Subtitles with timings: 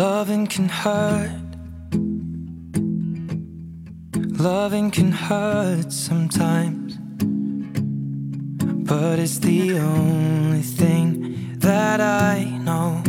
[0.00, 1.30] Loving can hurt.
[4.38, 6.98] Loving can hurt sometimes.
[8.88, 13.02] But it's the only thing that I know.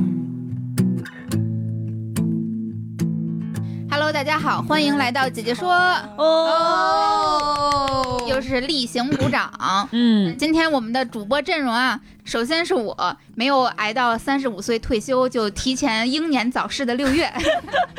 [3.90, 5.72] Hello，大家好，欢迎来到姐姐说
[6.18, 9.53] 哦， 又是例行鼓掌。
[9.93, 17.31] 嗯，今天我们的主播阵容啊，首先是我没有挨到三十五岁退休就提前英年早逝的六月，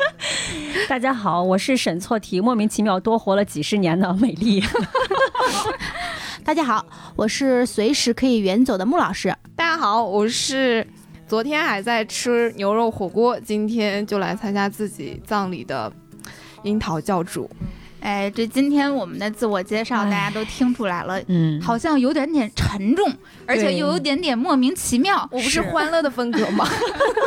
[0.88, 4.60] 大家好，我是审错题，莫名其妙多活了几十年的美丽。
[6.42, 9.32] 大家好，我是随时可以远走的穆老师。
[9.54, 10.84] 大家好，我是
[11.28, 15.92] 昨天还在吃牛肉火锅，今天就来参加自己葬礼的
[16.64, 17.48] 樱桃教主。
[18.04, 23.10] 哎，这今天我们的自我介绍哎大家都听出来了，嗯，好像有点点沉重，
[23.46, 25.26] 而且又有点点莫名其妙。
[25.32, 26.68] 我不是欢乐的风格吗？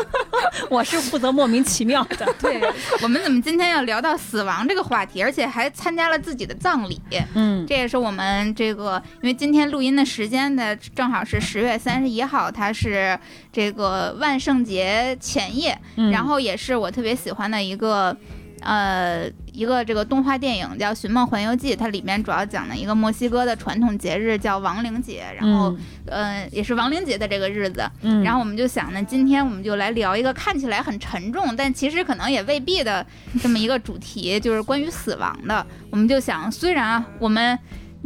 [0.69, 2.31] 我是负责莫名其妙的。
[2.39, 2.61] 对，
[3.01, 7.01] 我们怎么今天要聊到死亡这个话题，而且还参加了自己的葬礼？
[7.33, 13.17] 嗯，这也是我们这个，因为今天录音的时间呢，正好是十月三十一号，它是
[13.51, 18.15] 这个万圣节前夜，嗯然后也是我特别喜欢的一个。
[18.61, 25.75] 呃，一个这个动画电影叫《寻梦环游记》，它里面主要讲的一个墨西哥的传统节日叫亡灵节，然后、
[26.05, 33.03] 呃也是亡灵节的这个日子，嗯，然后我们就想呢，今天我们就来聊一个看起来很沉重，但其实可能也未必的
[33.41, 35.65] 这么一个主题，就是关于死亡的。
[35.89, 37.57] 我们就想，虽然啊，我们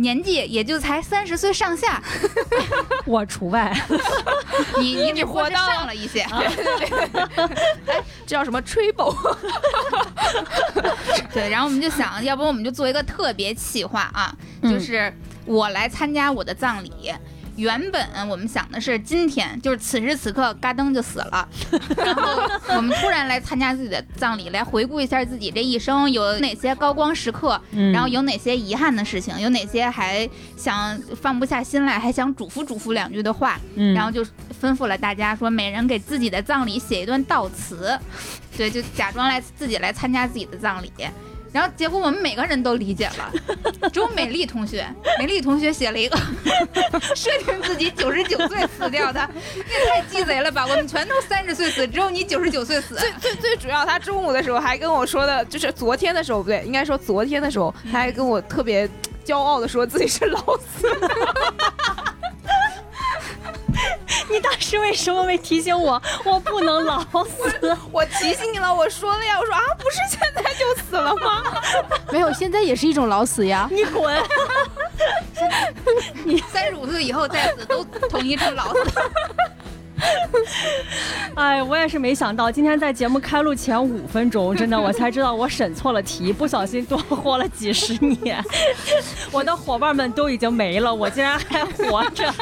[0.01, 2.01] 年纪也就才三十岁上下，
[3.05, 3.71] 我除外。
[4.79, 6.25] 你你只活到上了一些，
[8.25, 9.15] 这叫什么 triple？
[11.33, 11.49] 对。
[11.49, 15.13] 然后我们就想，要不我们就做一个特别企划啊，嗯就是
[15.45, 16.91] 我来参加我的葬礼。
[17.61, 21.47] 原本我们想的是今天，就是此时此刻，嘎噔就死了，
[21.95, 22.41] 然后
[22.75, 27.91] 我们突然来参加自己的葬礼，来回顾一下自己这一生有哪些高光时刻，嗯。
[27.91, 30.27] 然后有哪些遗憾的事情，有哪些还
[30.57, 33.93] 想放不下心来，还想嘱咐嘱咐两句的话，嗯。
[33.93, 34.23] 然后就
[34.59, 37.95] 吩咐了大家说，每人给自己的葬礼写一段悼词，
[38.57, 40.91] 对，就假装来自己来参加自己的葬礼。
[41.51, 44.87] 然后结果我们每个人都理解了，只有美丽同学，
[45.19, 46.17] 美丽同学写了一个
[47.13, 50.65] 设定自己九十九岁死掉的，你也太鸡贼了吧！
[50.65, 52.95] 我们全都三十岁死，只有你九十九岁死。
[52.95, 58.89] 最最最主要，他中午的时候还跟我说的，就是昨天的时候不对，应该说昨天的时候，他还跟我特别
[59.25, 60.87] 骄傲的说自己是老死。
[64.29, 66.01] 你当时为什么没提醒我？
[66.23, 67.77] 我不能老死。
[67.91, 71.43] 我提醒你了，我说了呀，我说啊，不是现在就死了吗？
[72.11, 73.67] 没有，现在也是一种老死呀。
[73.71, 74.23] 你滚！
[76.23, 78.91] 你 三十五岁以后再死都统一成老死。
[81.35, 88.43] 哎，我也是没想到，今天在节目开录前五分钟，真的我才知道我审错了题，不小心多活了几十年。
[89.31, 92.33] 我的伙伴们都已经没了，我竟然还活着。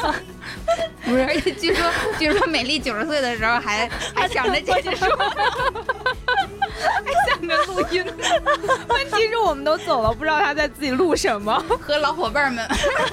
[1.06, 1.86] 不是，而且据说，
[2.18, 5.08] 据说美丽九十岁的时候还 还想着姐姐说，
[6.80, 8.04] 还想着录音
[8.88, 11.64] 问题是我们都走了，不知道他在自己录什么。
[11.80, 12.66] 和老伙伴们，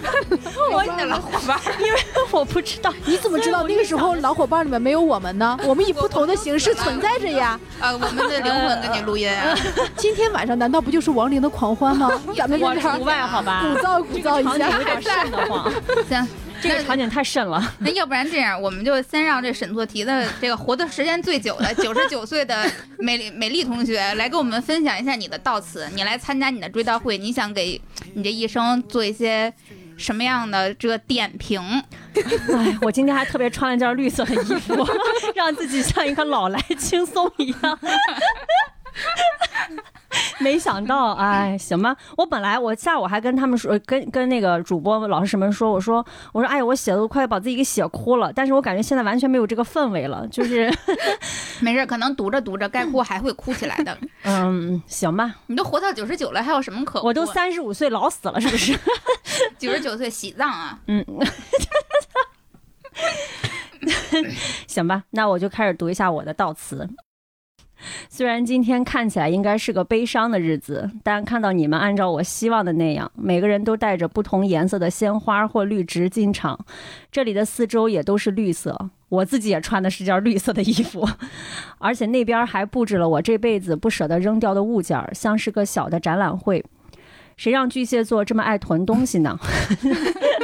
[0.72, 1.98] 我的老伙伴，因为
[2.30, 5.58] 我不知道，你怎么知道那个时候老伙伴里面没有我们呢？
[5.64, 7.58] 我们以不同的形式存在着呀。
[7.80, 9.54] 啊，我们的灵魂跟你录音啊。
[9.96, 12.10] 今天晚上难道不就是亡灵的狂欢吗？
[12.36, 13.62] 咱们我除外，好吧？
[13.62, 14.86] 鼓噪鼓噪一下有。
[14.86, 15.72] 点瘆得慌，
[16.08, 16.28] 行，
[16.62, 17.62] 这个场景太深了。
[17.80, 25.88] 那要不然这样，我们就先让这审错题的这个活的时间最久的 九十九岁的美丽美丽同学来给我们分享一下你的悼词。
[25.94, 27.80] 你来参加你的追悼会，你想给
[28.14, 29.52] 你这一生做一些
[29.96, 31.60] 什么样的这个点评？
[32.14, 34.86] 哎，我今天还特别穿了件绿色的衣服，
[35.34, 37.78] 让自己像一个老来轻松一样。
[40.38, 41.96] 没想到，哎，行吧。
[42.16, 48.32] 我本来我下午还跟他们说，跟跟那个主播老师们说，我说我说，哎，我写的都快把自己给写哭了。
[48.32, 50.70] 但是我感觉现在完全没有这个氛围了，就是，
[51.60, 53.96] 没事，可能读着读着该哭还会哭起来的。
[54.22, 55.34] 嗯，行吧。
[55.46, 57.06] 你都活到九十九了，还有什么可哭？
[57.06, 58.78] 我都三十五岁老死了，是不是？
[59.58, 60.78] 九十九岁喜葬啊！
[60.86, 61.04] 嗯，
[64.66, 66.88] 行吧，那我就开始读一下我的悼词。
[68.08, 76.58] 虽然今天看起来应该是个悲伤的日子，但看到你们按照我希望的那样，每个人都带着不同颜色的鲜花或绿植进场，
[77.12, 78.90] 这里的四周也都是绿色。
[79.08, 81.08] 我自己也穿的是件绿色的衣服，
[81.78, 86.64] 而且那边还布置了我这辈子不舍得扔掉的物件，像是个小的展览会。
[87.36, 89.38] 谁让巨蟹座这么爱囤东西呢？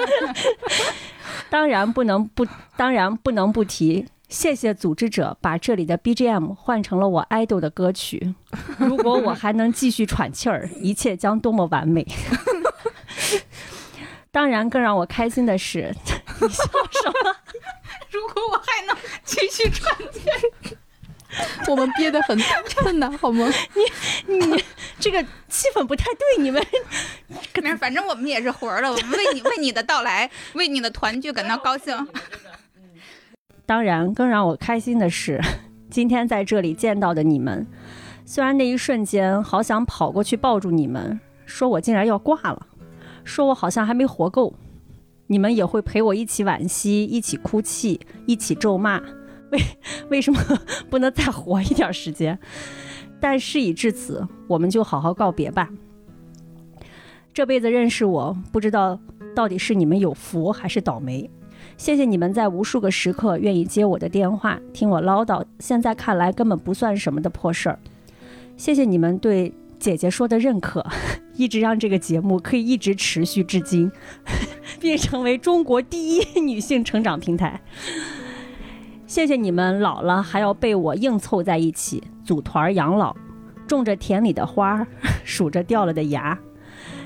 [1.50, 2.46] 当然不能不，
[2.76, 4.06] 当然不能不提。
[4.32, 8.34] 谢谢组织者把这里的 BGM 换成了我爱豆的歌曲。
[8.81, 12.06] 如果我还能继续喘气儿， 一切将多么完美！
[14.32, 15.94] 当然，更让我开心的是，
[16.40, 17.37] 你笑什么？
[18.11, 22.40] 如果我还能继续喘气儿，我们憋得很
[22.76, 23.46] 困难，好吗？
[24.26, 24.64] 你你
[24.99, 26.67] 这个气氛不太对，你们
[27.28, 27.37] 没
[27.69, 31.94] 事，反正我们也是活儿的，我们为你为你的到来，为你的团聚感到高兴。
[33.72, 35.40] 当然，更让我开心的是，
[35.88, 37.66] 今天在这里见到的你们。
[38.26, 42.66] 虽然那一瞬间好想跑过去抱住你们，说我竟然要挂了，
[43.24, 44.52] 说我好像还没活够。
[45.28, 49.00] 你们也会陪我一起惋惜，一起哭泣，一起咒骂，
[49.52, 49.58] 为
[50.10, 50.38] 为什么
[50.90, 52.38] 不能再活一点时间？
[53.22, 55.70] 但事已至此，我们就好好告别吧。
[57.32, 59.00] 这辈子认识我，不知道
[59.34, 61.30] 到底是你们有福还是倒霉。
[61.82, 67.76] 谢谢你们在无数个时刻愿意接我的电话，听我唠叨，现在看来根本不算什么的破事儿。
[68.56, 70.87] 谢谢你们对姐姐说的认可，
[71.34, 73.90] 一直让这个节目可以一直持续至今，
[74.79, 77.61] 并成为中国第一女性成长平台。
[79.05, 83.12] 谢谢你们老了还要被我硬凑在一起组团养老，
[83.67, 84.87] 种着田里的花，
[85.26, 86.38] 数着掉了的牙。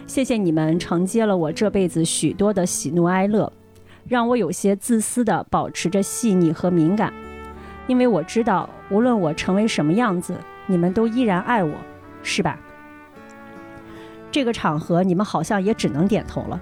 [0.06, 3.50] 谢谢你们承接了我这辈子许多的喜怒哀乐。
[4.08, 7.12] 让我有些自私的保持着细腻和敏感，
[7.88, 10.36] 因为我知道，无论我成为什么样子，
[10.66, 11.74] 你们都依然爱我，
[12.22, 12.56] 是吧？
[14.30, 16.60] 这个场合你们好像也只能点头了。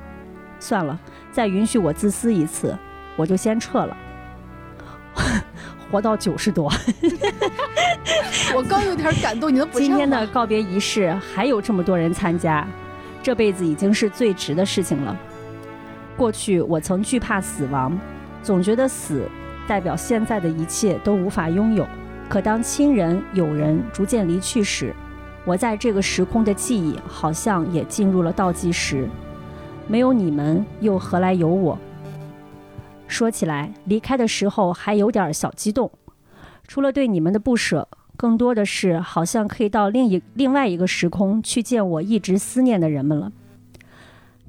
[0.58, 0.99] 算了，
[1.31, 2.75] 再允许我自私一次，
[3.17, 3.94] 我就先撤了。
[5.91, 6.73] 活到九十多，
[8.56, 12.67] 我刚有点感动，你能不今天的告别仪式还有这么多人参加，
[13.23, 15.14] 这辈子已经是最值的事情了。
[16.16, 17.99] 过去我曾惧怕死亡，
[18.43, 19.28] 总觉得死
[19.66, 21.87] 代表现在的一切都无法拥有。
[22.28, 24.94] 可当亲人、友人逐渐离去时，
[25.44, 29.08] 我在这个时空的记忆好像也进入了倒计时。
[29.87, 31.78] 没有你们，又何来有我？
[33.06, 35.90] 说起来，离开的时候还有点小激动，
[36.67, 37.87] 除了对你们的不舍，
[38.17, 43.31] 更多的是好像可以到另一另外一个时空去见我一直思念的人们了。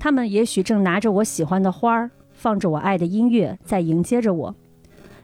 [0.05, 4.55] 他们也许正拿着我喜欢的花儿，放着我爱的音乐，在迎接着我。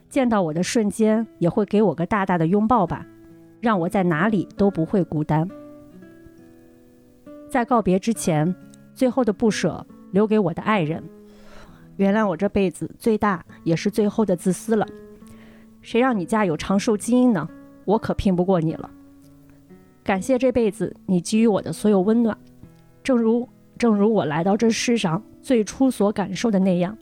[0.10, 3.06] 见到我的瞬间，也会给我个大大的拥抱吧，
[3.60, 5.48] 让我在哪里都不会孤单。
[7.48, 8.56] 在告别之前，
[8.96, 11.04] 最后的不舍留给我的爱人，
[11.98, 14.84] 原谅我这辈子最大也是最后的自私了。
[15.84, 17.48] 谁让你家有长寿基因呢？
[17.86, 18.90] 我可拼不过你了。
[20.04, 22.36] 感谢这辈子你给予我的所有温暖，
[23.04, 23.48] 正如。
[23.82, 26.96] 正如我来到这世上最初所感受的那样，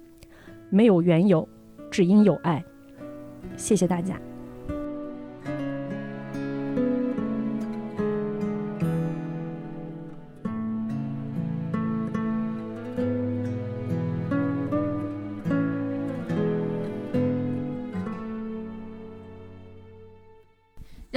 [0.70, 1.46] 没有缘由，
[1.92, 2.64] 只因有爱。
[3.58, 4.18] 谢谢大家。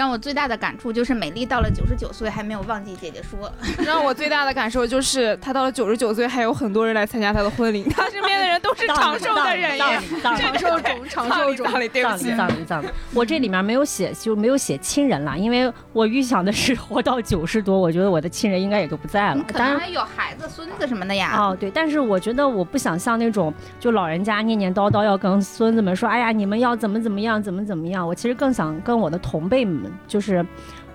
[0.03, 3.49] 让我最大的感触就是美丽到了九十九岁还没有忘记姐姐说。
[3.87, 11.65] 让我最大的感受就是她到了九十九岁还有很多人来参加她的婚礼，她身边的人都是长寿的人呀，长寿种，长寿种。
[11.93, 12.89] 对不起，葬礼葬礼。
[13.15, 19.45] 我这里面没有写，就没有写亲人了，因为我预想的是活到九十多，我觉得我的亲人应该也都不在了。
[19.47, 21.33] 可能还有孩子、孙子什么的呀。
[21.39, 28.05] 哦，对，但是我觉得我不想像那种就老人家念念叨叨要跟孙子们说，哎呀，你们要怎么怎么样，怎么怎么样。
[28.05, 29.92] 我其实更想跟我的同辈们。
[30.07, 30.45] 就是，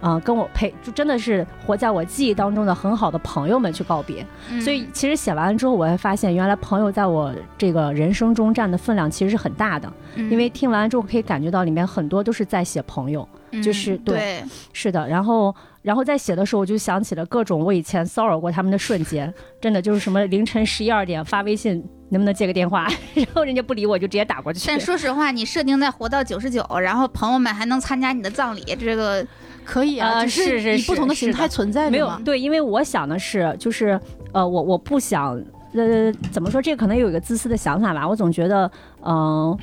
[0.01, 4.25] 呃，跟我陪，就真的是活在我记忆当中的很好的朋友们去告别。
[4.61, 9.91] 所以，其实写完了之后，我会发现，原来朋友在我这个人生中占的分量其实是很大的。
[10.15, 13.27] 因为听完之后，可以感觉到里面很多都是在写朋友，
[13.63, 15.07] 就是对，是的。
[15.07, 21.83] 然后，然后在写的时候，我就想起了各种我以前骚扰过他们的瞬间，真的就是什么凌晨十一二点发微信。
[22.09, 22.87] 能不能接个电话？
[23.13, 24.65] 然后人家不理我，就直接打过去。
[24.65, 29.27] 但说实话，你设定在活到九十九，然后朋友们还能参加你的葬礼，这个
[29.65, 33.99] 可以啊，是是以不同的形态存在没有对，因为我想的是，就是
[34.31, 35.35] 呃，我我不想
[35.73, 36.61] 呃，怎么说？
[36.61, 38.07] 这个可能有一个自私的想法吧。
[38.07, 38.71] 我总觉得，
[39.05, 39.57] 嗯，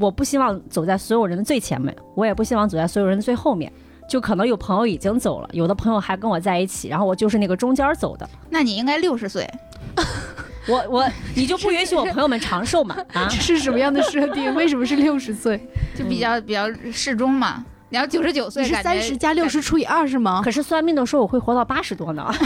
[0.00, 3.70] 我不希望走在所有人的最前面，我也不希望走在所有人的最后面。
[4.08, 8.28] 就可能有朋友已经走了，有的朋友还跟我在一起，然后我就是那个中间走的。
[8.48, 9.48] 那你应该六十岁，
[10.66, 12.96] 我我你就不允许我朋友们长寿嘛？
[13.12, 14.52] 啊， 是什么样的设定？
[14.56, 15.64] 为什么是六十岁？
[15.94, 17.64] 就比较比较适中嘛。
[17.90, 20.40] 你要九十九岁，你是三十加六十除以二是吗？
[20.42, 22.30] 可是算命的说我会活到八十多呢。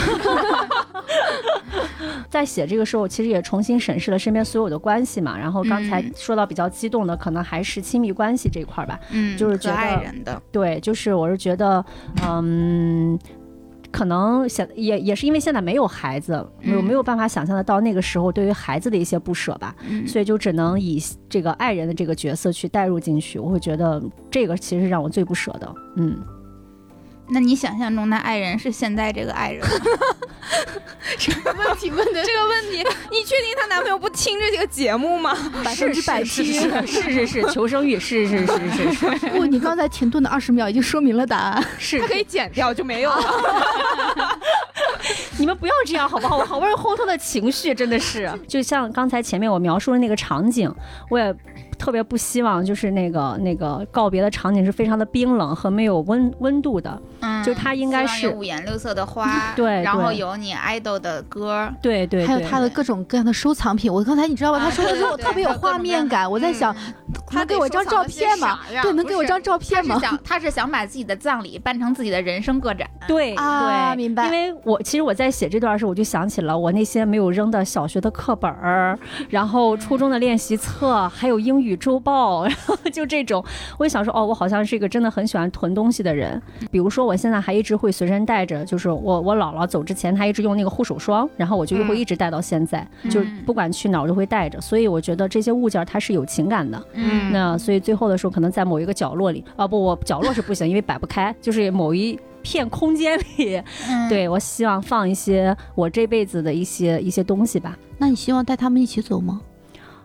[2.28, 5.38] 在写这个时候，其实也重新审视了身边所有的关系嘛。
[5.38, 8.98] 然后刚才嗯说到比较激动的，可能还是亲密关系这一块儿吧。
[9.10, 11.84] 嗯，就是觉得爱人的，对，就是我是觉得，
[12.26, 13.18] 嗯。
[13.94, 20.04] 可能现也也是因为现在没有孩子，没有嗯没有办法想象得到那个时候对于孩子的一些不舍吧，嗯。
[20.08, 23.38] 所以就只能以这个爱人的这个角色去带入进去。
[23.38, 26.18] 我会觉得这个其实让我最不舍的，嗯，
[27.28, 29.72] 那你想象中的爱人是现在这个爱人吗？
[31.56, 32.78] 问题问的这个问题，
[33.10, 35.34] 你确定她男朋友不听这个节目吗？
[35.64, 36.70] 百分之百是听。
[36.86, 41.64] 是是是是求生欲，是是是是是不，你刚才停顿的二十秒已经说明了答案。
[41.78, 44.38] 是她可以剪掉就没有了。
[45.38, 46.36] 你们不要这样好不好？
[46.38, 50.72] 我好不容易烘托的情绪真的是，就像刚才前面我描述的那个场景，
[51.10, 51.34] 我也
[51.78, 57.00] 特别不希望就是那个那个告别的场景是非常的冰冷和没有温温度的。
[57.20, 64.58] 嗯，就它应该是五颜六色的花， 对然后有你爱豆的歌，对对对，还有他的各种各样的收藏品，我刚才你知道吧？
[64.58, 66.74] 啊他说的时候特别有画面感，我在想，
[67.32, 68.60] 能给我张照片吗？
[68.82, 69.94] 对，能给我张照片吗？
[69.96, 83.44] 是想他是想把自己的葬礼办成自己的人生个展，对对，啊明白因为我其实我在写这段的时候，我就想起了我那些没有扔的小学的课本儿，然后初中的练习册，还有英语周报， 然后就这种，
[83.78, 86.40] 我就想说，哦，我好像是一个真的很喜欢囤东西的人。
[86.70, 94.60] 比如说，我现在还一直会随身带着，就是我我姥姥走之前，她一直用那个护手霜，然后我就会嗯一直带到现在，就不管去哪儿我都会带着。
[94.60, 96.82] 所以我觉得这些物件儿它是有情感的。
[96.94, 107.76] 嗯那所以最后的时候，可能在某一个角落里，啊不，我角落是不行，因为摆不开，就是某一片空间里，嗯，对我希望放一些我这辈子的一些一些东西吧。
[107.98, 109.40] 那你希望带他们一起走吗？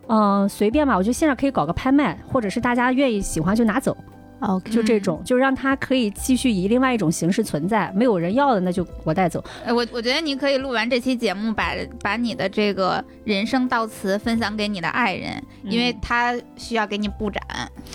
[0.07, 3.95] 嗯、随便吧，我觉得现在可以搞个拍卖，或者是大家愿意喜欢就拿走，
[4.39, 7.91] ？OK，就这种，就让他可以继续以另外一种形式存在。
[7.95, 9.43] 没有人要的，那就我带走。
[9.65, 17.41] 呃我我觉得你可以录完这期节目，把把你的这个人生悼词分享给你的爱人，因为嗯他需要给你布展。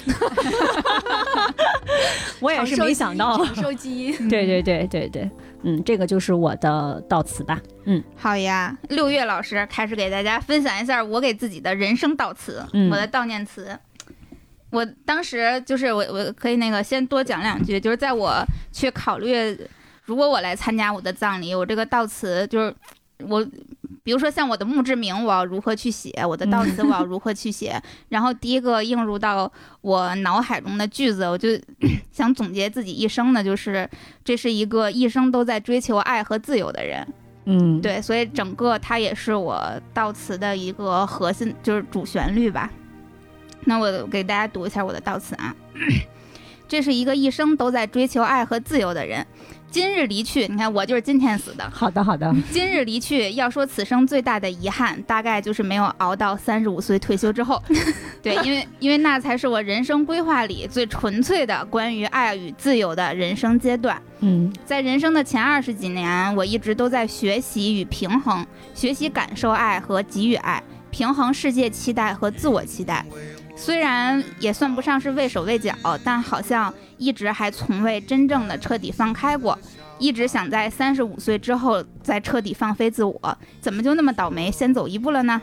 [2.40, 3.36] 我也是没想到。
[3.44, 4.28] 长寿基因。
[4.28, 5.30] 对对对对对，
[5.62, 7.60] 嗯，这个就是我的悼词吧。
[7.84, 13.78] 嗯，好呀，六月老师开始给大家分享一下我给自己的人生悼词，嗯我的悼念词。
[14.74, 19.56] 我当时就是我我可以那个先多讲两句，就是在我去考虑，
[20.04, 22.74] 如果我来参加我的葬礼，我这个悼词就是
[23.26, 23.46] 我。
[24.02, 26.12] 比如说像我的墓志铭，我要如何去写？
[26.28, 27.80] 我的悼词我要如何去写？
[28.10, 29.50] 然后第一个映入到
[29.80, 31.48] 我脑海中的句子，我就
[32.12, 33.88] 想总结自己一生的，就是
[34.22, 37.06] 这是一个一生都在追求爱和自由的人。
[37.46, 39.58] 嗯，对，所以整个它也是我
[39.94, 42.70] 悼词的一个核心，就是主旋律吧。
[43.64, 45.54] 那我给大家读一下我的悼词啊，
[46.68, 49.26] 这是一个一生都在追求爱和自由的人，
[49.70, 57.62] 今日离去，你看我就是今天死的，好的好的，今日离去，要说此生最大的遗憾，大概就是没有熬到三十五岁退休之后。
[58.22, 64.00] 对，因为因为那才是我人生规划里最纯粹的关于爱与自由的人生阶段。
[64.20, 73.04] 嗯在人生的前二十几年，我一直都在学习与平衡，学习感受爱和给予爱，平衡世界期待和自我期待。
[73.56, 79.58] 虽然也算不上是畏手畏脚，但好像一直还从未真正的彻底放开过。
[79.98, 85.40] 一直想在三十五岁之后再彻底放飞自我，怎么就那么倒霉，先走一步了呢？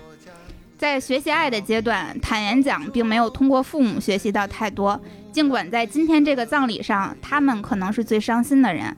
[0.77, 4.99] 在学习爱的阶段，坦言讲，并没有通过父母学习到太多。
[5.31, 8.95] 尽管在今天这个葬礼上，他们可能是最伤心的人。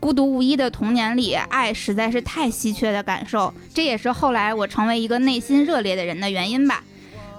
[0.00, 6.82] 孤独无依的童年里，爱实在是太稀缺的感受，这也是后来我成为一个内心热烈的人的原因吧。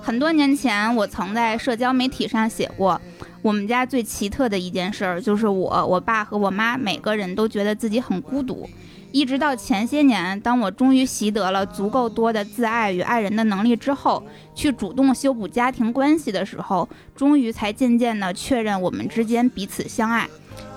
[0.08, 3.02] 很多年前，我曾在社交媒体上写过，
[3.42, 8.70] 我们家最奇特的一件事儿就是我、我爸和我妈每个人都觉得自己很孤独。
[9.12, 14.24] 一直到前些年，当我终于习得了足够多的自爱与爱人的能力之后，
[14.56, 20.26] 去主动修补家庭关系的时候，终于才渐渐地确认我们之间彼此相爱。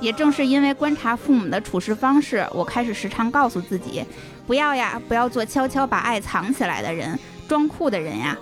[0.01, 4.05] 也正是因为观察父母的处事方式，我开始时常告诉自己，
[4.49, 8.37] 不要呀，不要做悄悄把爱藏起来的人，装酷的人呀。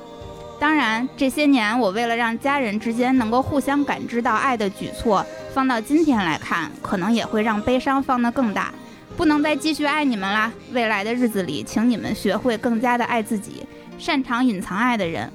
[0.61, 5.25] 当然，这些年我为了让家人之间能够互相感知到爱的举措，
[5.55, 8.75] 放到今天来看，可能也会让悲伤放得更大。
[9.17, 13.65] 不能再继续爱你们啦，未来的日子里，请你们学会更加的爱自己，
[13.99, 15.31] 擅长隐藏爱的人。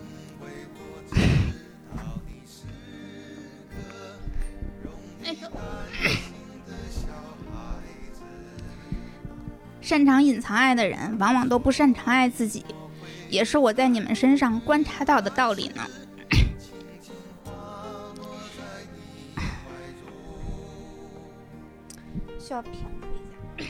[9.82, 12.64] 擅长隐藏爱的人往往都不擅长爱自己。
[13.34, 15.82] 也是我在你们身上观察到的道理呢。
[22.38, 23.08] 需要平复
[23.58, 23.70] 一下。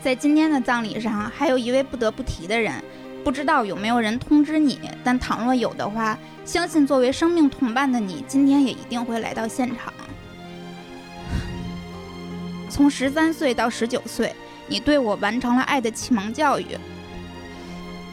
[0.00, 2.82] 在今天的葬礼上，还有一位不得不提的人，
[3.22, 9.92] 不知道有没有人通知你，但倘若有的话，相信作为生命同伴的你，今天也一定会来到现场。
[12.70, 14.34] 从十三岁到十九岁，
[14.68, 16.78] 你对我完成了爱的启蒙教育。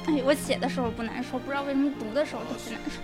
[0.07, 2.99] 哎，我写的时候不难受，不知道为什么读的时候特别难受。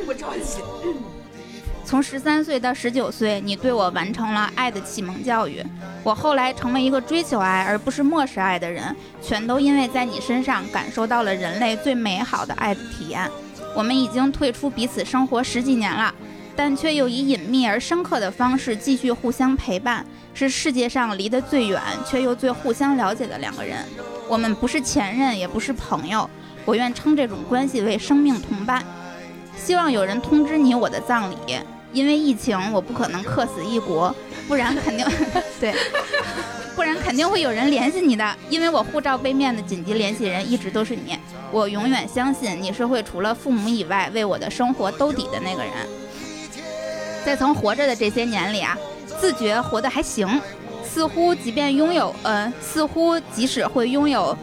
[0.06, 0.62] 不着急。
[1.84, 5.64] 从十三岁到十九岁，你对我完成了爱的启蒙教育。
[6.04, 13.28] 我后来成为一个追求爱而不是漠视爱的人，全都因为在你身上感受到了人类最美好的爱的体验。
[13.76, 16.14] 我们已经退出彼此生活十几年了，
[16.54, 23.78] 但却又以隐秘而深刻的方式继续互相陪伴，是世界上离得最远却又最互相了解的两个人。
[24.28, 26.28] 我们不是前任，也不是朋友，
[26.64, 28.84] 我愿称这种关系为生命同伴。
[29.56, 31.36] 希望有人通知你我的葬礼。
[31.92, 34.14] 因为疫情，我不可能客死异国，
[34.46, 35.04] 不然肯定
[35.58, 35.74] 对，
[36.76, 38.36] 不然肯定会有人联系你的。
[38.48, 41.18] 因为我护照背面的紧急联系人一直都是你，
[41.50, 45.72] 我永远相信你是会除了父母以外为我的生活兜底的那个人。
[47.24, 48.78] 在曾活着的这些年里啊，
[49.20, 50.40] 自觉活得还行，
[50.82, 54.36] 似乎即便拥有，呃，似乎即使会拥有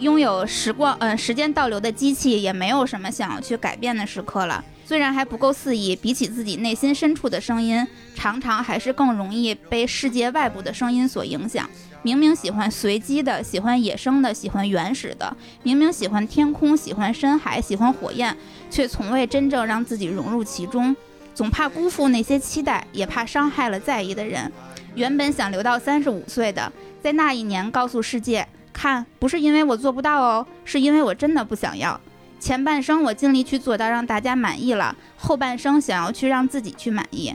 [0.00, 4.62] 拥有时光，嗯，时间倒流的机器，也没有什么想要去改变的时刻了。
[4.84, 11.68] 虽然还不够肆意，比起自己内心深处的声音，常常还是更容易被世界外部的声音所影响。
[12.02, 18.36] 明明喜欢随机的，喜欢野生的，喜欢原始的；明明喜欢天空，喜欢深海，喜欢火焰，
[18.70, 20.94] 却从未真正让自己融入其中。
[21.40, 24.52] 总怕辜负那些期待，也怕伤害了在意的人。
[24.94, 26.70] 原本想留到三十五岁的，
[27.02, 31.98] 在那一年告诉世界：看，不是因为我做不到哦，是因为我真的不想要。
[32.38, 37.34] 前半生我尽力去做到让大家满意了，后半生想要去让自己去满意。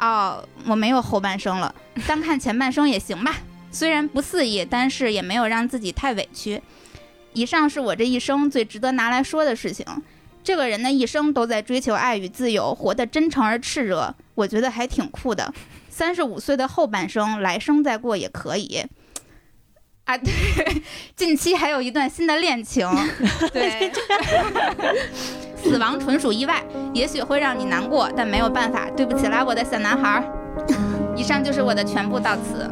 [0.00, 1.72] 哦，我没有后半生了，
[2.04, 3.36] 单看前半生也行吧。
[3.70, 6.60] 虽然不肆意，但是也没有让自己太委屈。
[7.32, 9.86] 以上是我这一生最值得拿来说的事情。
[10.46, 15.52] 这个人的一生都在追求爱与自由，活得真诚而炽热，我觉得还挺酷的。
[15.90, 18.80] 三十五岁的后半生，来生再过也可以。
[20.04, 20.30] 啊， 对，
[21.16, 22.88] 近期还有一段新的恋情，
[23.52, 23.90] 对，
[25.60, 30.22] 死亡纯属意外，也许会让你难过，但没有办法，对不起啦，我的小男孩儿。
[31.16, 32.70] 以上就是我的全部到此。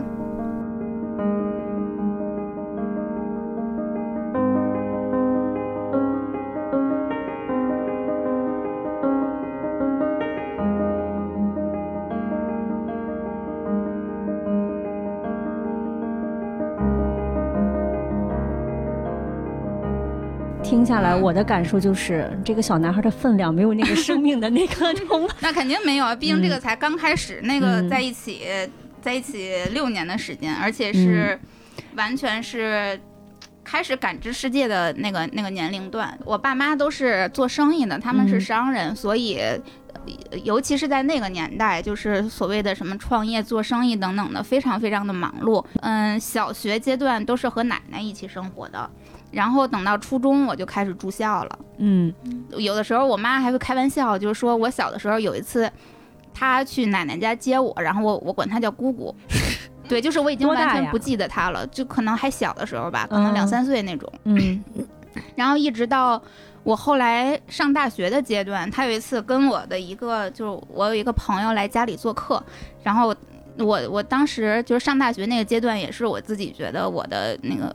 [20.74, 25.28] 听下来，我的感受就是，这个小男孩的分量没有那个生命的那个重。
[25.38, 28.40] 那肯定没有啊，毕竟这个才刚开始，那个嗯在一起，
[29.00, 31.38] 在一起六年的时间，而且是
[31.94, 32.98] 完全是
[33.62, 36.18] 开始感知世界的那个那个年龄段。
[36.24, 39.38] 我爸妈都是做生意的，他们是嗯商人，所以。
[40.31, 45.64] 呃尤其是在那个年代，就是所谓的什么创业、做生意等等的，非常非常的忙碌。
[45.81, 48.88] 嗯，小学阶段都是和奶奶一起生活的，
[49.31, 51.59] 然后等到初中我就开始住校了。
[51.79, 52.12] 嗯
[52.57, 55.71] 有的时候我妈还会开玩笑，就是说我小的时候有一次，
[56.33, 59.14] 她去奶奶家接我，然后我我管她叫姑姑，
[59.88, 64.12] 对，就是我已经完全不记得她了，就可能还小的时候吧，可能两嗯三岁那种。
[64.25, 64.62] 嗯
[65.37, 66.21] 然后一直到
[66.64, 72.42] 我后来上大学的阶段，他有一次跟我的一个，就是我有一个朋友来家里做客，
[72.83, 73.14] 然后
[73.59, 77.72] 我我当时就是上大学那个阶段，也是我自己觉得我的那个。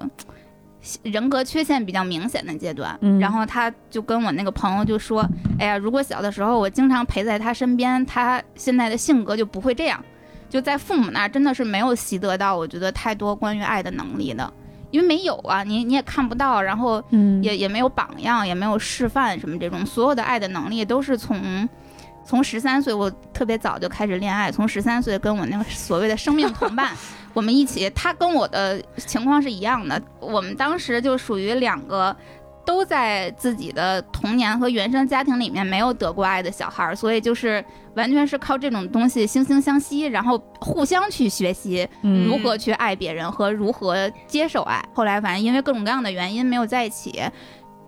[1.04, 5.28] 人格缺陷比较明显的阶段，嗯然后他就跟我那个朋友就说
[5.60, 10.02] ：“哎呀，如果小的时候我经常陪在他身边，他现在的性格就不会这样。
[10.50, 14.52] 就在父母那儿真的是没有习得到，我觉得太多关于爱的能力的，
[14.92, 21.68] 因为没有啊，你你也看不到，然后嗯，也也没有榜样，也没有示范什么这种，所有的爱的能力都是从
[22.26, 26.92] 从十三岁，我特别早就开始恋爱，从十三岁跟我那个所谓的生命同伴，
[27.34, 32.16] 我们一起，他跟我的情况是一样的，我们当时就属于两个。
[32.70, 44.88] 都在自己的童年和原生家庭里面没有得过爱的小孩儿，所以就是完全是靠这种东西惺惺相惜，然后互相去学习，嗯如何去爱别人和如何接受爱。
[44.94, 47.20] 后来反正因为各种各样的原因没有在一起。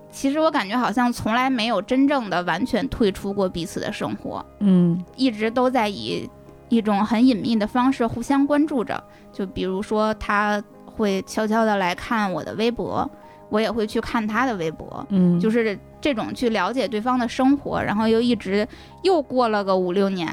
[0.09, 6.27] 其实我感觉好像从来没有真正的完全退出过彼此的生活，嗯一直都在以
[6.69, 9.01] 一种很隐秘的方式互相关注着。
[9.31, 13.07] 就比如说，他会悄悄的来看我的微博，
[13.51, 18.65] 我也会去看他的微博，嗯，就是这种去了解对方的生活，然后又一直
[19.03, 20.25] 又过了个五六年，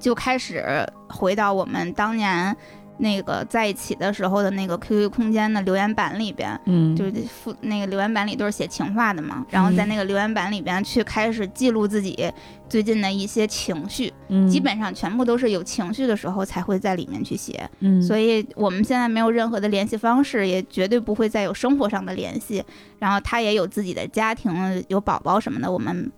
[0.00, 2.54] 就开始回到我们当年
[3.02, 12.32] 那个在一起的时候的那个 QQ 空间的留言板里边，嗯，就是附那个留言板里都是写情话的嘛，然后在那个留言板里边去开始记录自己
[12.68, 17.68] 最近的一些情绪，嗯基本上全部都是有情绪的时候才会在里面去写。
[17.80, 22.62] 嗯，所以以我们现在没有任何的联系方式，也绝对不会再有生活上的联系。
[23.00, 26.12] 然后他也有自己的家庭，有宝宝什么的，我们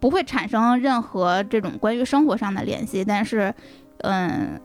[0.00, 3.04] 不会产生任何这种关于生活上的联系。
[3.04, 3.54] 但是，
[3.98, 4.58] 嗯。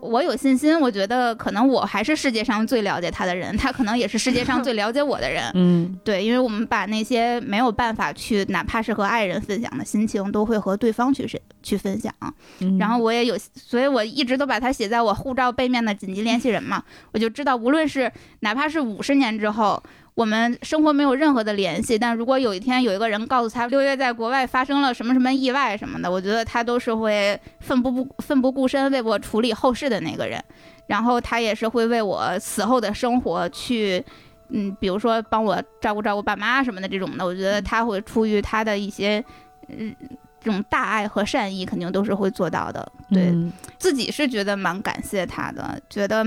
[0.00, 5.50] 我有信心，我觉得可能我还是世界上最了解他的人，他可能也是世界上最了解我的人。
[5.54, 12.14] 嗯对，因为我们把那些没有办法去，哪怕是和爱人分享的心情，都会和对方去是去分享。
[12.60, 16.82] 嗯，然后我也有，所以我一直都把它写在我护照背面的紧急联系人嘛，
[17.12, 19.82] 我就知道，无论是哪怕是五十年之后，
[20.18, 30.42] 我们生活没有任何的联系，但如果有一天有一个人告诉他六月在国外发生了什么什么意外什么的，我觉得他都是会奋不不奋不顾身为我处理后事的那个人，
[30.88, 34.04] 然后他也是会为我死后的生活去。
[34.48, 39.24] 嗯，比如说帮我照顾照顾爸妈什么的这种的，我觉得他会出于他的一些，
[39.68, 39.94] 嗯，
[40.40, 42.90] 这种大爱和善意，肯定都是会做到的。
[43.10, 46.24] 对，嗯自己是觉得蛮感谢他的，觉得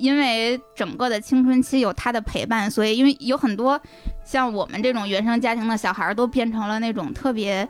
[0.00, 3.80] 因为整个的青春期有他的陪伴，所以因为有很多
[4.24, 7.68] 像我们这种原生家庭的小孩都变成了那种特别。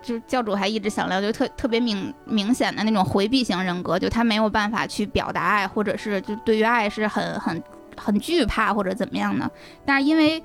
[0.00, 7.60] 就教主还一直想聊，就特特别明明显的那种回避型人格，就他没有办法去表达爱，或者是就对于爱是很很
[7.96, 9.50] 很惧怕或者怎么样的。
[9.84, 10.40] 但是因为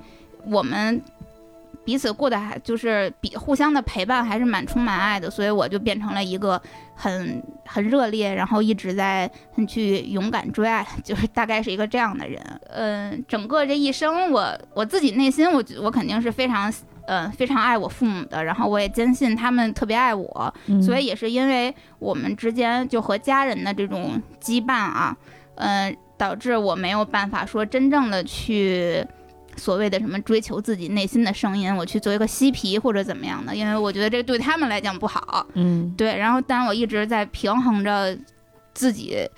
[0.46, 1.00] 我们
[1.84, 6.60] 彼此过得还就是比互相的陪伴还是蛮充满爱的，所以我就变成了一个
[6.94, 12.40] 很很热烈，然后一直在很去勇敢追爱， 就是大概是一个这样的人。
[12.70, 16.72] 嗯、整个这一生我我自己内心我觉我肯定是非常。
[17.06, 25.14] 嗯，非常爱我父母的，然后我也坚信他们特别爱我，嗯所以也是因为我们之间就和家人的这种羁绊啊，
[25.56, 29.06] 嗯、导致我没有办法说真正的去
[29.56, 35.46] 所谓的什么追求自己内心的声音，我去做一个嬉皮或者怎么样的，因为我觉得这对他们来讲不好。
[35.54, 38.16] 嗯对，然后但是我一直在平衡着
[38.72, 39.28] 自己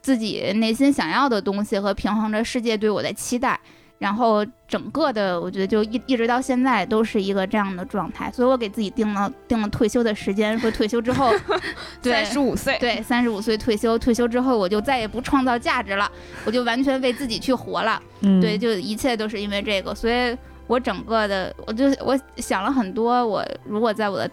[0.00, 3.58] 自己内心想要的东西和平衡着世界对我的期待。
[3.98, 11.32] 然后整个的，我觉得就一一直到现在都是一个这样的状态，所以我给自己定了定了退休的时间，说退休之后，
[12.02, 16.10] 对三十五岁，对，三十五岁退休，退休之后我就再也不创造价值了，
[16.44, 18.00] 我就完全为自己去活了。
[18.20, 24.30] 嗯对，就一切都是因为这个，所以我整个的，我就我想了很多，我如果在我的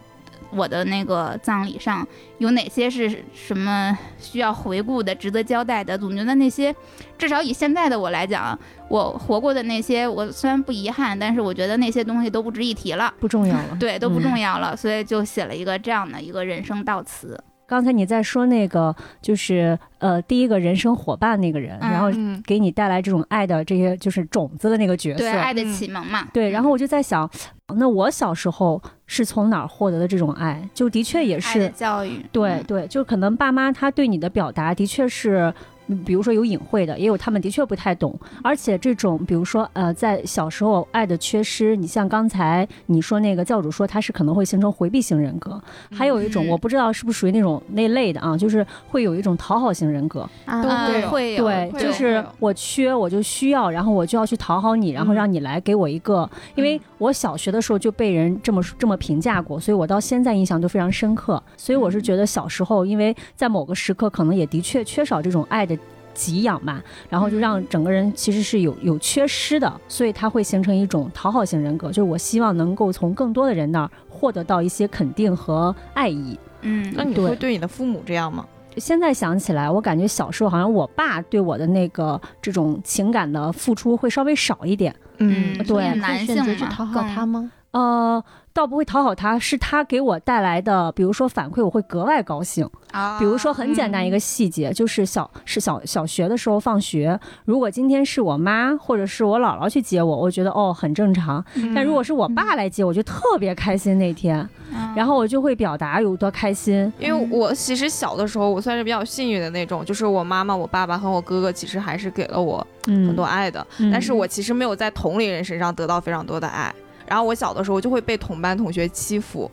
[0.51, 6.75] 我的那个葬礼上有哪些是什么需要回顾的、值得交代的，总觉得那些
[7.17, 8.57] 至少以现在的我来讲，
[8.89, 13.13] 我活过的那些，我虽然不遗憾，但是我觉得那些东西都不值一提了。
[13.19, 13.77] 不重要了。
[13.79, 17.41] 对，都不嗯重要了，所以就写了一个这样的一个人生悼词。
[17.71, 25.19] 刚才你在说那个，就是呃，第一个人生伙伴那个人，嗯然后嗯，给你带来这种爱的这些就是种子的那个角色。
[25.19, 26.27] 对，爱的嗯启蒙嘛。
[26.33, 27.29] 对，然后我就在想，
[27.77, 30.67] 那我小时候是从哪儿获得的这种爱？
[30.73, 35.53] 就的确也爱的是，教育，嗯对对，就可能爸妈他对你的表达的确是。
[35.91, 50.63] 嗯比如说有隐晦的，也有他们的确不太懂，而且这种比如说呃，在小时候爱的缺失，你像刚才你说那个教主说他是可能会形成回避型人格，还有一种嗯我不知道是不是属于那种那类的啊，就是会有一种讨好型人格，啊。
[50.63, 61.41] 都会对，会有会就是我缺我就需要，然后我就要去讨好你，然后嗯让你来给我一个，因为我小学的时候就被人这么这么评价过，所以我到现在印象都非常深刻。
[61.57, 65.75] 所以我是觉得小时候，因为在某个时刻可能也的确缺少这种爱的。
[66.13, 76.37] 给养吧，然后就让整个人其实是有有缺失的，所以他会形成一种讨好型人格，就是我希望能够从更多的人那儿获得到一些肯定和爱意。
[76.63, 78.45] 嗯，那你会对你的父母这样吗？
[78.75, 84.93] 现在想起来，我感觉小时候好像我爸对我的那个这种情感的付出会稍微少一点。
[85.29, 87.51] 嗯，对所以会选男性嘛，择去讨好他吗？
[87.71, 92.69] 呃，倒不会讨好他，是他给我带来的，比如说反馈，我会格外高兴。
[92.91, 101.43] 啊比如说很简单一个细节，就是小是小小学的时候放学，如果今天是我妈或者是我姥姥去接我，我觉得哦很正常。
[101.55, 104.37] 嗯但如果是我爸来接我，就特别开心那天，
[104.73, 106.91] 嗯然后我就会表达有多开心。
[106.99, 116.73] 因为我其实小的时候，我算是比较幸运的那种，就是我妈妈、我爸爸和我哥哥其实还是给了我嗯，很多爱的，嗯但是我其实没有在同龄人身上得到非常多的爱。
[117.11, 119.51] 然后我小的时候就会被同班同学欺负，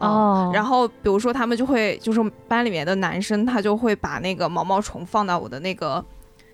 [0.00, 6.04] 哦，然后比如说他们就会就是班里面的男生，他就会把那个毛毛虫放到我的那个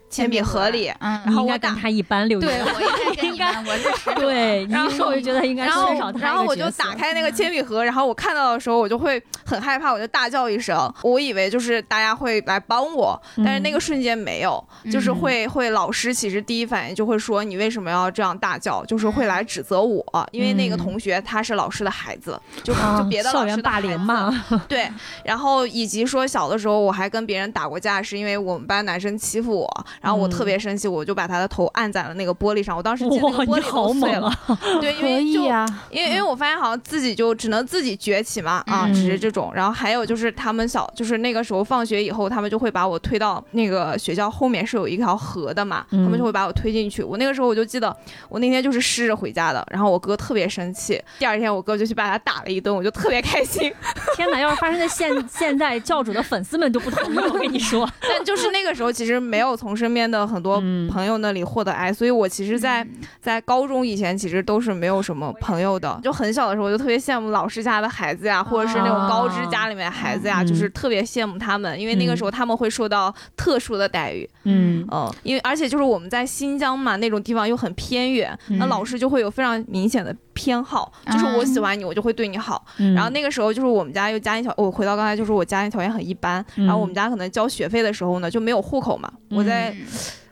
[0.08, 2.62] 铅笔盒里，嗯，然后我打他一般六对月。
[2.62, 4.14] 我应该跟你们， 我是。
[4.14, 10.92] 对，你然一说我就觉得应该然后缺少他然后我就打开那个铅笔盒，然后我看到的时候，我就会很害怕，我就大叫一声。
[11.02, 20.86] 我以为就是大家会来帮我，但是那个瞬间没有，就是嗯会会老师其实第一反应就会说你为什么要这样大叫，就是会来指责我，因为那个嗯。
[20.86, 24.88] 同学他是老师的孩子，就啊就别的校老师霸凌嘛， 对，
[25.24, 34.26] 然后以及说小的时候我还跟别人打过架，是因为我们班男生欺负我，然后我特别生气，我就把他的头按在了那个玻璃上，我当时记得那个玻璃都碎了。
[34.46, 34.58] 啊！
[34.80, 35.42] 对，因可为就
[35.90, 39.50] 因为因为我发现好像自己就只能自己崛起嘛，啊，嗯只是这种。
[39.54, 47.02] 然后还有就是他们小，就是那个时候放学以后，他们就会把我推到那个学校后面是有一条河的嘛，嗯他们就会把我推进去。
[47.02, 47.94] 我那个时候我就记得，
[48.28, 53.72] 我那天就是湿着回家的，然后我哥特别生气，第二天我哥就去把他打了一顿，我就特别开心。
[54.16, 57.18] 天哪，要是发生在现现在，教主的粉丝们都不同意。
[57.18, 60.88] 我跟你说， 但就是那个时候其实没有从身边的很多嗯。
[60.88, 62.84] 朋友那里获得爱，所以我其实在，
[63.20, 66.00] 在高中以前其实都是没有什么朋友的。
[66.02, 70.46] 就很小的时候，我就特别羡慕老师家的孩子呀，或者是那种高知家里面的孩子呀，嗯。
[70.46, 74.28] 就是特别羡慕他们，因为那个时候他们会受到特殊的待遇。
[74.44, 78.58] 嗯，嗯，因为而且就是我们在新疆嘛，那种地方又很偏远，嗯。
[78.58, 82.64] 那老师就会有非常明显的偏好，就是我喜欢你，我就会对你好。
[82.76, 82.94] 嗯。
[82.94, 86.66] 然后那个时候就是我们家又家庭条，我回到刚才就是我家庭条件很一般，嗯。
[86.66, 89.86] 然后我们家可能交学费的时候呢就没有户口嘛，我在嗯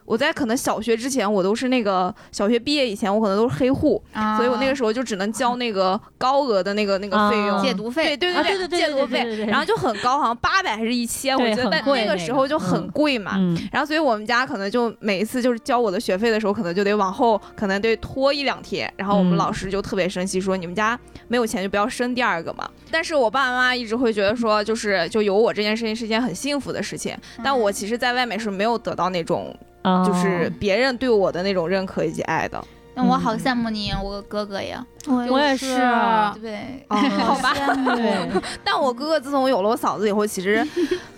[0.05, 7.57] 我在可能小学之前我都是那个小学毕业以前我可能都是黑户，啊所以我那个时候就只能交那个高额的那个那个费用。
[7.57, 13.33] 啊戒毒费，对对啊对对对戒毒费然后就很高，好像八百还是一千，我觉得那那个时候就很嗯贵嘛。
[13.37, 18.91] 嗯然后，所以我们家可能就每一次就是交我的学费的时候，可能就得往后，可能得拖一两天。
[18.95, 22.69] 然后我们嗯老师就特别生气，说你们家没有钱就不要生第二个嘛。
[22.91, 27.17] 但是我爸爸妈妈一直会觉得说，就是就有我这件事情是一件很幸福的事情。
[27.43, 32.61] 但我其实在外面是没有得到那种哦就是别人对我的那种认可以及爱的。
[32.97, 34.85] 那我好羡慕你，我哥哥呀。
[35.29, 36.95] 我也是啊对，哦
[37.25, 40.65] 好吧羡慕 对， 但我哥哥自从我有了我嫂子以后，其实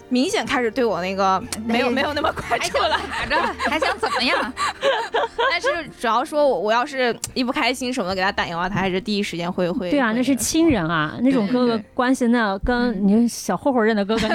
[0.10, 3.00] 明显开始对我那个没有没有那么关还注了。
[3.20, 3.38] 想着，
[3.70, 4.54] 还想怎么样？
[5.52, 5.68] 但是
[6.00, 9.90] 主要说我我要是一不开心什么的给他打电话，他还是第一时间会会。
[9.92, 14.28] 对啊，那是亲人啊，那种哥哥关系那跟你小混混认的哥哥，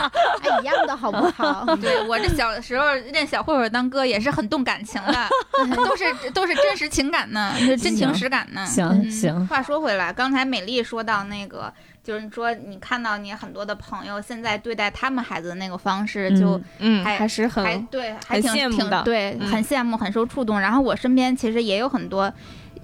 [0.42, 1.64] 哎一样的好不好？
[1.80, 5.28] 对我这小时候认小混混当哥也是很动感情的，
[5.76, 8.64] 都是都是真实情感呢，是真情实感呢。
[8.66, 20.58] 行嗯行话说回来，刚才美丽说到那个，就是说你看到你很多的朋友现在对待他们孩子的那个方式，就嗯嗯还还是很还对，还挺挺羡慕的对，嗯很羡慕，很受触动。
[20.60, 22.32] 然后我身边其实也有很多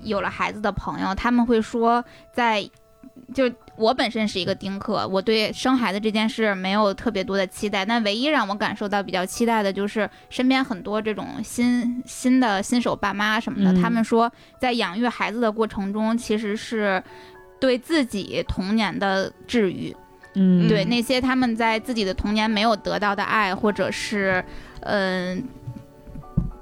[0.03, 2.69] 有了孩子的朋友，他们会说在。
[3.35, 17.03] 就我本身是一个丁克，我对生孩子这件事没有特别多的期待，但唯一让我感受到比较期待的就是身边很多这种新新的新手爸妈什么的，嗯他们说在养育孩子的过程中，其实是
[17.61, 19.95] 对自己童年的治愈，
[20.35, 20.67] 嗯。
[20.69, 24.45] 对那些他们在自己的童年没有得到的爱，或者是
[24.81, 25.43] 嗯、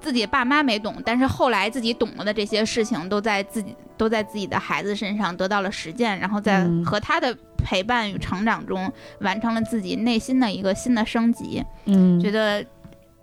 [0.04, 12.62] 自己爸妈没懂，但是后来自己懂了的这些事情，都在自己都在自己的孩子身上得到了实践，然后在嗯和他的陪伴与成长中，完成了自己内心的一个新的升级，嗯觉得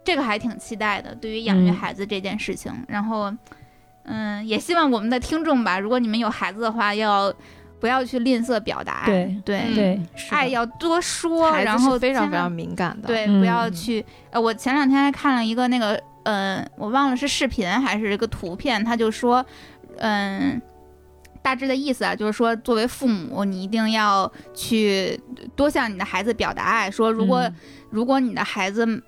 [0.03, 1.13] 这个还挺期待的。
[1.13, 3.31] 对于养育嗯孩子这件事情，然后
[4.05, 7.31] 嗯，也希望我们的听众吧，如果你们有孩子的话，要
[7.79, 13.07] 不要去吝啬表达爱，对对嗯对爱要多说，然后非常非常敏感的。
[13.07, 14.03] 对，嗯不要去。
[14.31, 19.45] 呃，我前两天还看了一个那个，呃，我忘了是视频还是一个图片，他就说，
[19.97, 20.61] 嗯、
[21.41, 25.19] 大致的意思啊，就是说，作为父母，你一定要去
[25.55, 26.91] 多向你的孩子表达爱。
[26.91, 27.55] 说，如果、嗯
[27.91, 29.03] 如果你的孩子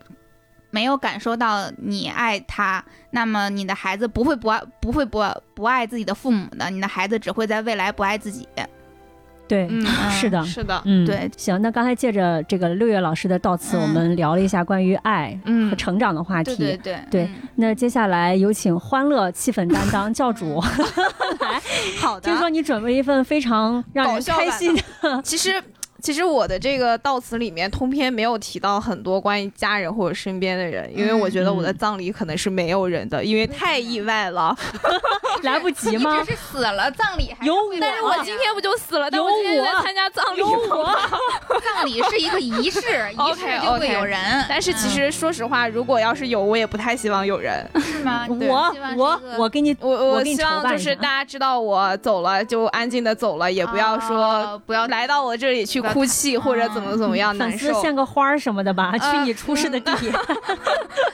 [0.69, 5.23] 没有感受到你爱他，那么你的孩子不会不爱，不会不
[5.53, 8.45] 不爱自己的父母的，你的孩子只会在未来不爱自己。
[9.47, 16.55] 对，嗯， 是的，是的，嗯，对，行，那刚才借着这个六月老师的悼词，嗯我们聊了一下关于爱嗯和成长的话题。
[16.55, 20.61] 对对对对嗯那接下来有请欢乐气氛担当教主
[21.39, 21.61] 来。
[21.99, 22.21] 好的。
[22.29, 25.61] 听说你准备了一份非常让人开心的， 其实
[26.03, 34.53] 其实我的这个悼词里面通篇没有提到很多关于家人或者身边的人，因为我觉得我的葬礼可能是没有人的，因为太意外了。
[35.43, 39.09] 来不及吗是死了，葬礼还有会但是我今天不就死了？
[39.09, 40.85] 但有我今天在我参加葬礼有我？
[41.63, 44.19] 葬礼是一个仪式，仪式就会有人。
[44.49, 47.65] 但是其实说实话，如果要是有，我也不太希望有人。
[47.73, 48.25] 嗯是吗？
[48.27, 59.91] 对我我我给你我我希望就是大家知道我走了就安静的走了，也不要说哦不要来到我这里去哭泣或者怎么怎么样难粉丝受，献个花儿什么的吧，去呃你出事的地。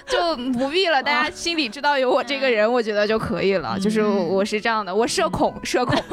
[0.08, 1.02] 就不必了。
[1.04, 3.78] 大家心里知道有我这个人，我觉得就可以了。
[3.80, 6.04] 就是嗯我是这样的，我社恐， 社恐。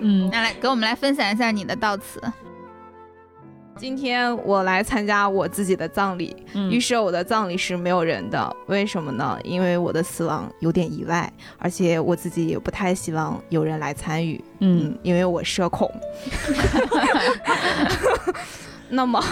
[0.00, 2.20] 嗯，那来给我们来分享一下你的悼词。
[3.76, 9.38] 今天我来参加我自己的葬礼，嗯于是我的葬礼是没有人的，为什么呢？
[9.42, 15.90] 因为我的死亡有点意外，而且我自己也不太希望有人来参与，嗯嗯，因为我社恐。
[18.90, 19.22] 那么，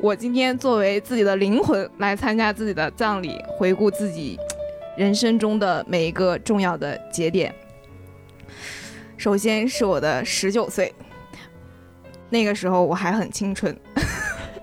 [0.00, 4.38] 我今天作为自己的灵魂来参加自己的葬礼，回顾自己
[4.96, 7.54] 人生中的每一个重要的节点。
[9.16, 10.92] 首先是我的十九岁，
[12.28, 13.74] 那个时候我还很青春，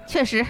[0.07, 0.45] 确实，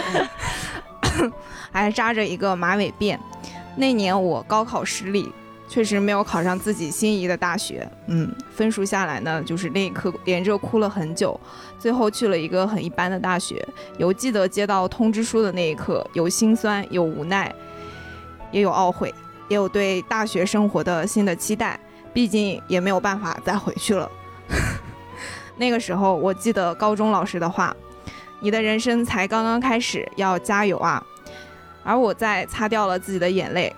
[1.70, 3.18] 还扎着一个马尾辫。
[3.76, 5.30] 那年我高考失利，
[5.68, 7.88] 确实没有考上自己心仪的大学。
[8.08, 11.38] 嗯，分数下来呢，就是那一刻连着哭了很久。
[11.78, 13.66] 最后去了一个很一般的大学。
[13.96, 17.54] 有记得接到通知书的那一刻，有心酸，有无奈，
[18.50, 19.14] 也有懊悔，
[19.48, 21.78] 也有对大学生活的新的期待。
[22.12, 24.10] 毕竟也没有办法再回去了。
[25.60, 27.76] 那个时候，我记得高中老师的话
[28.40, 31.04] ：“你的人生才刚刚开始，要加油啊！”
[31.84, 33.70] 而我在擦掉了自己的眼泪，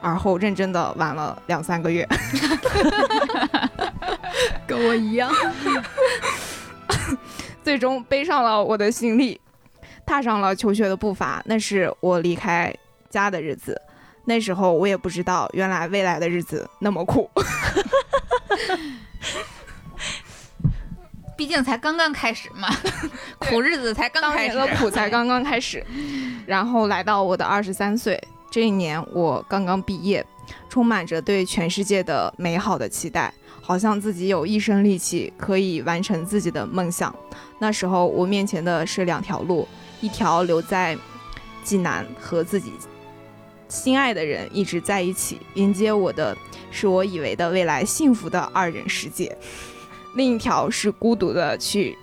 [0.00, 2.08] 而后认真的玩了两三个月，
[4.66, 5.30] 跟我一样，
[7.62, 9.38] 最终背上了我的行李，
[10.06, 11.42] 踏上了求学的步伐。
[11.44, 12.74] 那是我离开
[13.10, 13.78] 家的日子，
[14.24, 17.28] 那时候我也不知道，原来未来的日子那么苦。
[21.40, 22.68] 毕竟才刚刚开始嘛，
[23.48, 25.82] 苦日子才刚开始，当年的苦才刚刚开始，
[26.44, 30.22] 然后来到我的二十三岁这一年，我刚刚毕业，
[30.68, 37.14] 充满着对全世界的美好的期待，好像自己有一身力气可以完成自己的梦想。
[37.58, 39.66] 那时候我面前的是两条路，
[40.02, 40.94] 一条留在
[41.64, 42.74] 济南和自己
[43.66, 46.36] 心爱的人一直在一起，迎接我的
[46.70, 49.34] 是我以为的未来幸福的二人世界。
[50.14, 51.96] 另一条是孤独的去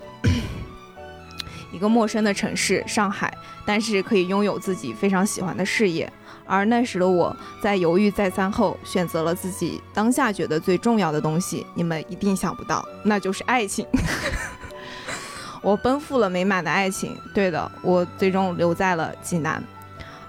[1.72, 3.32] 一个陌生的城市上海，
[3.66, 6.12] 但是可以拥有自己非常喜欢的事业。
[6.46, 11.66] 而那时的我在犹豫再三后，选择了自己当下觉得最重要的东西。
[11.74, 13.86] 你们一定想不到，那就是爱情。
[15.62, 19.62] 我奔赴了美满的爱情，对的，我最终留在了济南。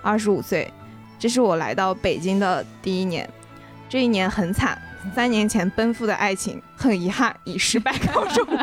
[0.02, 0.72] 二十五岁，
[1.20, 3.28] 这是我来到北京的第一年，
[3.88, 4.76] 这一年很惨。
[5.14, 8.46] 三年前奔赴的爱情，很遗憾以失败告终。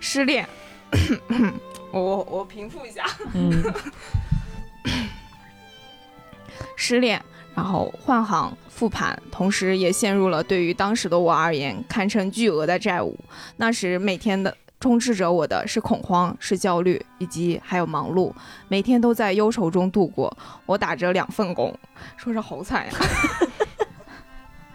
[0.00, 0.48] 失恋，
[1.90, 3.04] 我我我平复一下。
[3.32, 3.62] 嗯
[6.76, 7.20] 失恋，
[7.54, 13.18] 然后换行复盘，同时也陷入了对于当时的我而言堪称巨额的债务。
[13.56, 18.32] 那时每天的充斥着我的是恐慌、是焦虑，以及还有忙碌，
[18.68, 20.36] 每天都在忧愁中度过。
[20.66, 21.74] 我打着两份工，
[22.16, 22.92] 说是好惨呀。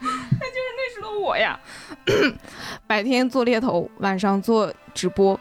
[0.01, 1.59] 那就是那时的我呀，
[2.87, 5.39] 白天做猎头，晚上做直播，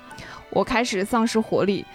[0.51, 1.87] 我开始丧失活力。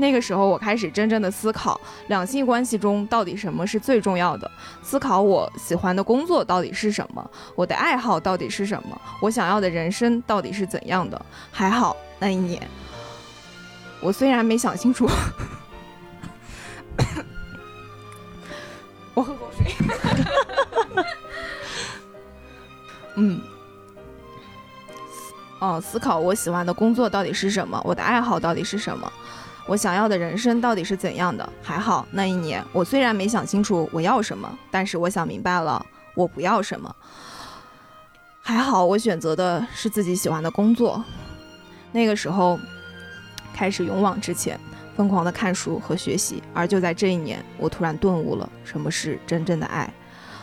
[0.00, 4.50] 那个时候，我开始真正的思考两性关系中到底什么是最重要的，
[4.82, 11.24] 思考我喜欢的工作到底是什么，我的爱好到底是什么，我想要的人生到底是怎样的。
[11.52, 12.60] 还好那一年，
[14.00, 15.08] 我虽然没想清楚，
[19.14, 19.66] 我喝口水。
[23.16, 23.40] 嗯，
[25.58, 29.12] 哦，思考我喜欢的工作到底是什么，我的爱好到底是什么。
[29.70, 31.48] 我想要的人生到底是怎样的？
[31.62, 35.86] 还好那一年，我虽然没想清楚我要什么，但是我想明白了
[36.16, 36.92] 我不要什么。
[38.42, 41.04] 还好我选择的是自己喜欢的工作。
[41.92, 42.58] 那个时候，
[43.54, 44.58] 开始勇往直前，
[44.96, 46.42] 疯狂的看书和学习。
[46.52, 49.88] 而就在这一年，我突然顿悟了什么是真正的爱。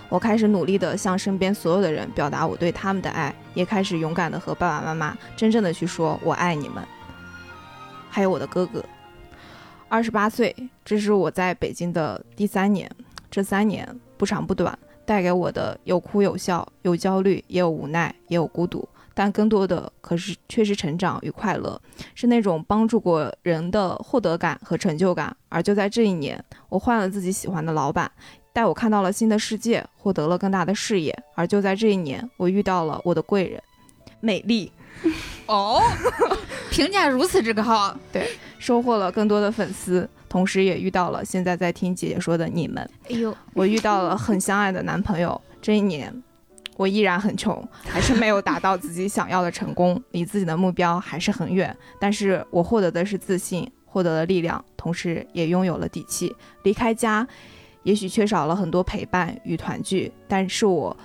[0.07, 6.81] 我开始努力的向身边所有的人表达我对他们的爱，也开始勇敢的和爸爸妈妈真正的去说我爱你们，
[8.09, 8.81] 还有我的哥哥。
[9.89, 12.89] 二十八岁，这是我在北京的第三年。
[13.31, 18.87] 这三年，不长不短，带给我的有哭有笑，有焦虑，也有无奈，也有孤独。
[19.13, 21.81] 但更多的可是却是成长与快乐，
[22.13, 25.35] 是那种帮助过人的获得感和成就感。
[25.49, 28.11] 而就在这一年，我换了自己喜欢的老板，
[28.53, 31.17] 带我看到了新的世界，获得了更大的视野。
[31.33, 33.61] 而就在这一年，我遇到了我的贵人，
[34.19, 34.71] 美丽，
[35.47, 35.81] 哦，
[36.71, 38.29] 评价如此之高，对
[38.59, 42.89] 收获了更多的粉丝，同时也遇到了现在在听姐姐说的你们。
[43.09, 46.23] 哎呦，我遇到了很相爱的男朋友，这一年。
[46.75, 51.75] 我依然很穷，还是没有达到自己想要的成功， 离自己的目标还是很远。
[51.99, 56.35] 但是我获得的是自信，获得了力量，同时也拥有了底气。
[56.61, 57.27] 离开家，
[57.81, 60.95] 也许缺少了很多陪伴与团聚，但是我，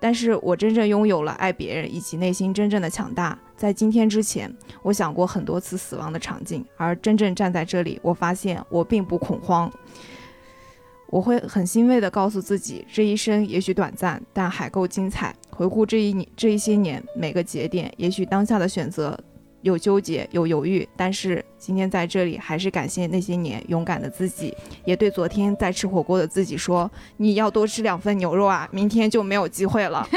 [0.00, 3.38] 但是我真正拥有了爱别人以及内心真正的强大。
[3.56, 9.70] 在今天之前，我想过很多次死亡的场景，而真正站在这里，我发现我并不恐慌。
[11.10, 15.34] 我会很欣慰地告诉自己，这一生也许短暂，但还够精彩。
[15.50, 19.18] 回顾这一年、这一些年每个节点，也许当下的选择
[19.62, 30.08] 有纠结、有犹豫，但是今天在这里，还是感谢那些年勇敢的自己，也对昨天在吃火锅的自己说：“你要多吃两份牛肉啊，明天就没有机会了。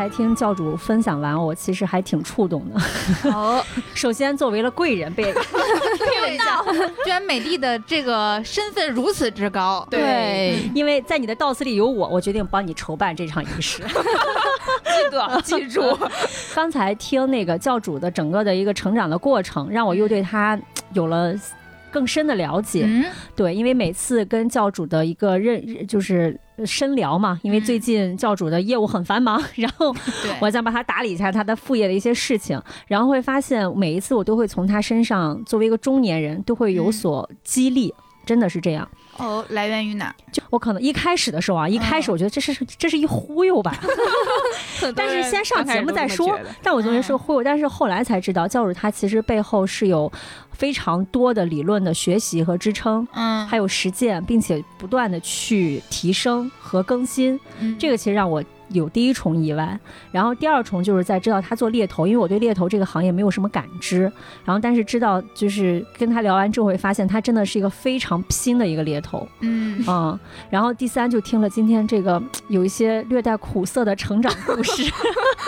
[0.00, 3.30] 才听教主分享完，我其实还挺触动的。
[3.30, 5.34] 哦， 首先，作为了贵人被听
[6.42, 6.64] 到，
[7.04, 13.82] 居然美丽的这个身份如此之高，对，因为在你的悼词里有我，我决定帮你筹办这场仪式。
[13.82, 15.82] 记得记住，
[16.54, 20.58] 刚才听那个教主的整个的一个成长的过程，让我又对他
[20.94, 21.34] 有了
[21.90, 22.84] 更深的了解。
[22.86, 23.04] 嗯，
[23.36, 29.94] 对，因为每次跟教主的一个认就是深聊嘛，因为最近教主的业务很繁忙， 然后，
[30.40, 37.92] 我想帮他打理一下他的副业的一些事情，然后会发现每一次我都会从他身上，作为一个中年人，都会有所激励。
[38.26, 38.88] 真的是这样，
[39.20, 40.14] 哦，来源于哪？
[40.32, 43.78] 就我可能一开始的时候啊，一开始我觉得这是这是一忽悠吧，
[44.96, 46.38] 但是先上节目再说。
[46.62, 50.10] 但我觉得是忽悠，但是后来才知道，教主他其实背后是有
[50.52, 57.38] 非常多的理论的学习和支撑，嗯，还有实践，并且不断的去提升和更新。
[57.60, 59.78] 嗯这个其实让我有第一重意外，
[60.10, 64.02] 然后第二重就是在知道他做猎头，因为我对猎头这个行业没有什么感知，
[64.44, 70.18] 然后但是知道就是跟他聊完之后会发现他真的是一个非常拼的一个猎头，嗯，嗯，
[70.48, 74.90] 然后第三就听了今天这个有一些略带苦涩的成长故事，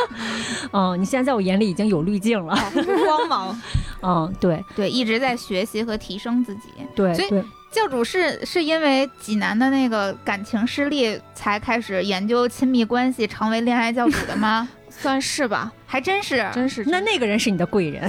[0.72, 2.56] 嗯，你现在在我眼里已经有滤镜了，
[3.04, 3.60] 光芒。
[4.04, 4.62] 嗯，对。
[4.74, 6.62] 对，一直在学习和提升自己。
[6.96, 14.68] 所以对对，教主是是因为济南的那个感情失利，才开始研究亲密关系，成为恋爱教主的吗？
[15.02, 16.84] 算是吧，还真是，真是。
[16.86, 18.02] 那那个人是你的贵人，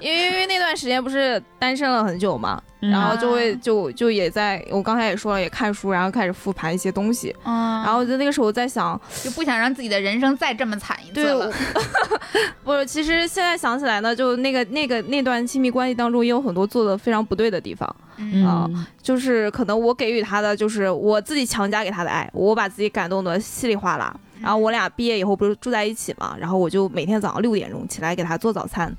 [0.00, 11.50] 因为因为那段时间不是单身了很久嘛，嗯然后就会就就也在我刚才也说了，也看书，然后开始复盘一些东西，嗯，然后就那个时候在想，就不想让自己的人生再这么惨一次对，了
[12.64, 12.64] 我。
[12.78, 17.96] 不，其实现在想起来呢，就那个那个那段亲密关系当中，也有很多做的非常不对的地方。
[18.18, 24.14] 嗯啊嗯就是可能我给予他的，就是我自己强加给他的爱，我把自己感动的稀里哗啦。
[24.40, 28.94] 然后我俩毕业以后不是住在一起嘛，然后我就每天早上六点钟起来给他做早餐。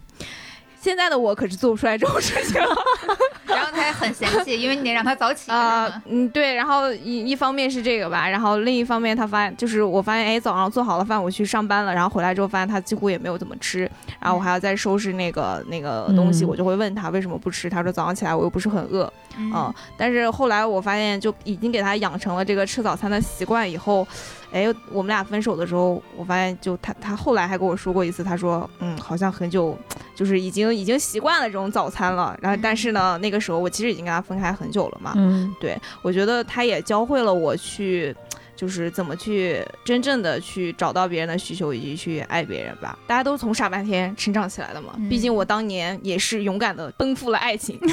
[0.79, 2.69] 现在的我可是做不出来这种事情了
[3.45, 6.53] 然后他还很嫌弃，因为你得让他早起 啊、嗯，对。
[6.53, 13.89] 然后一一方面是这个吧，然后另一方面他发现，就是我发现，哎，早上做好了饭我去上班了，然后回来之后发现他几乎也没有怎么吃，
[14.21, 24.07] 然后我还要再收拾那个那个东西，嗯我就会问他为什么不吃，他说早上起来我又不是很饿，嗯嗯，但是后来我发现，就已经给他养成了这个吃早餐的习惯以后，
[24.51, 29.77] 哎，我们俩分手的时候，我发现就他他后来还跟我说过一次，他说，嗯，好像很久，
[30.15, 32.37] 就是已经已经习惯了这种早餐了。
[32.41, 38.15] 然后但是呢，那个时候我其实已经跟他分开很久了嘛，嗯对我觉得他也教会了我去。
[38.58, 42.97] 就是怎么去真正的去找到别人的需求，以及去爱别人吧。
[43.08, 44.93] 大家都从傻半天成长起来的嘛。
[44.97, 47.80] 嗯毕竟我当年也是勇敢的奔赴了爱情。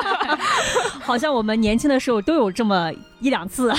[1.00, 3.72] 好像我们年轻的时候都有这么一两次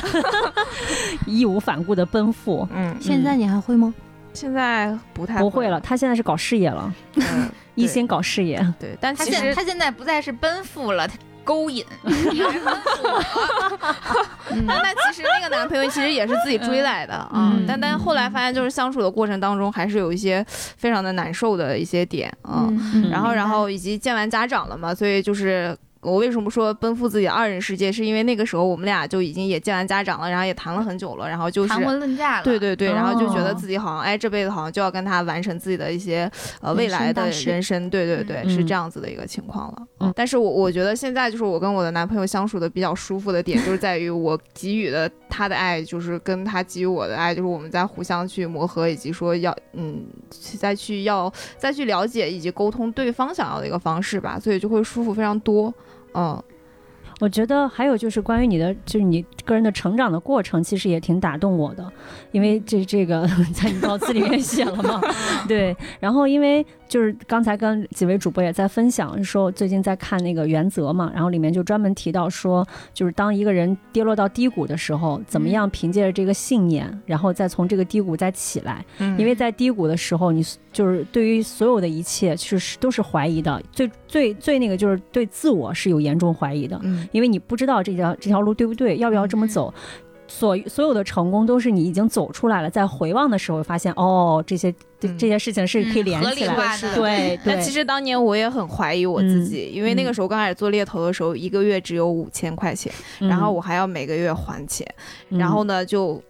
[1.27, 2.67] 义无反顾的奔赴。
[2.73, 3.93] 嗯，现在你还会吗？
[4.33, 8.57] 现在不太不会了，他现在是搞事业了，嗯一心搞事业。
[8.79, 11.15] 对，但他其实现他现在不再是奔赴了，他
[11.49, 13.95] 勾引，你来吩咐我。
[14.67, 20.45] 但但其实那个男朋友其实也是自己追来的啊、嗯但但后来发现就是相处的过程当中还是有一些
[20.77, 25.75] 非常的难受的一些点啊、嗯然后然后以及见完家长了嘛，所以就是。
[26.01, 27.91] 我为什么说奔赴自己的二人世界？
[27.91, 36.31] 是因为那个时候我们俩就已经也见完家长了，然后也谈了很久了，然后就是谈婚论嫁了，对对对，然后就觉得哦自己好像哎这辈子好像就要跟他完成自己的一些
[36.61, 39.87] 呃未来的人生，对对对，嗯是这样子的一个情况了。
[39.99, 50.05] 嗯但是我我觉得现在就是我跟我的男朋友相处的比较舒服的点，就是在于我给予的他的爱，就是跟他给予我的爱，就是我们在互相去磨合，以及说要嗯
[50.57, 55.73] 再去要再去了解以及沟通对方想要的一个方式吧，所以就会舒服非常多。
[56.13, 56.41] 嗯，
[57.19, 61.91] 我觉得还有就是关于你的，就是你个人的成长的过程，其实也挺打动我的，
[62.31, 65.01] 因为这这个 在你稿子里面写了嘛，
[65.47, 65.75] 对。
[65.99, 78.83] 然后因为就是刚才跟几位主播也在分享，说最近在看那个《原则》嘛，然后里面就专门提到说，就是当一个人跌落到低谷的时候，怎么样凭借着这个信念，然后再从这个低谷再起来。
[79.17, 86.79] 因为在低谷的时候，你就是对于所有的一切其实都是怀疑的，最最最那个就是对自我是有严重怀疑的。
[86.83, 87.07] 嗯。
[87.11, 89.73] 因为你不知道这条这条路对不对，要不要这么走。
[90.31, 96.55] 所所有的成功都是你已经走出来了，在回望的时候发现，哦，这些这些事情是可以连起来。
[96.55, 96.75] 的。
[96.77, 104.85] 理的，对对，但其实当年我也很怀疑我自己，因为那个时候刚开始做猎头的时候，一个月只有五千块钱，然后我还要每个月还钱，
[105.29, 105.39] 嗯。
[105.39, 106.21] 然后呢就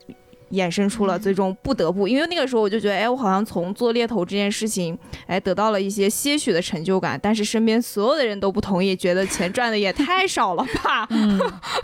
[0.52, 4.98] 衍生出了最终不得不，因为那个时候我就觉得，哎，我好像从做猎头这件事情，
[5.28, 11.08] 哎，得到了一些些许的成就感，但是身边所有的人都不同意，觉得钱赚的也太少了吧？
[11.12, 11.40] 嗯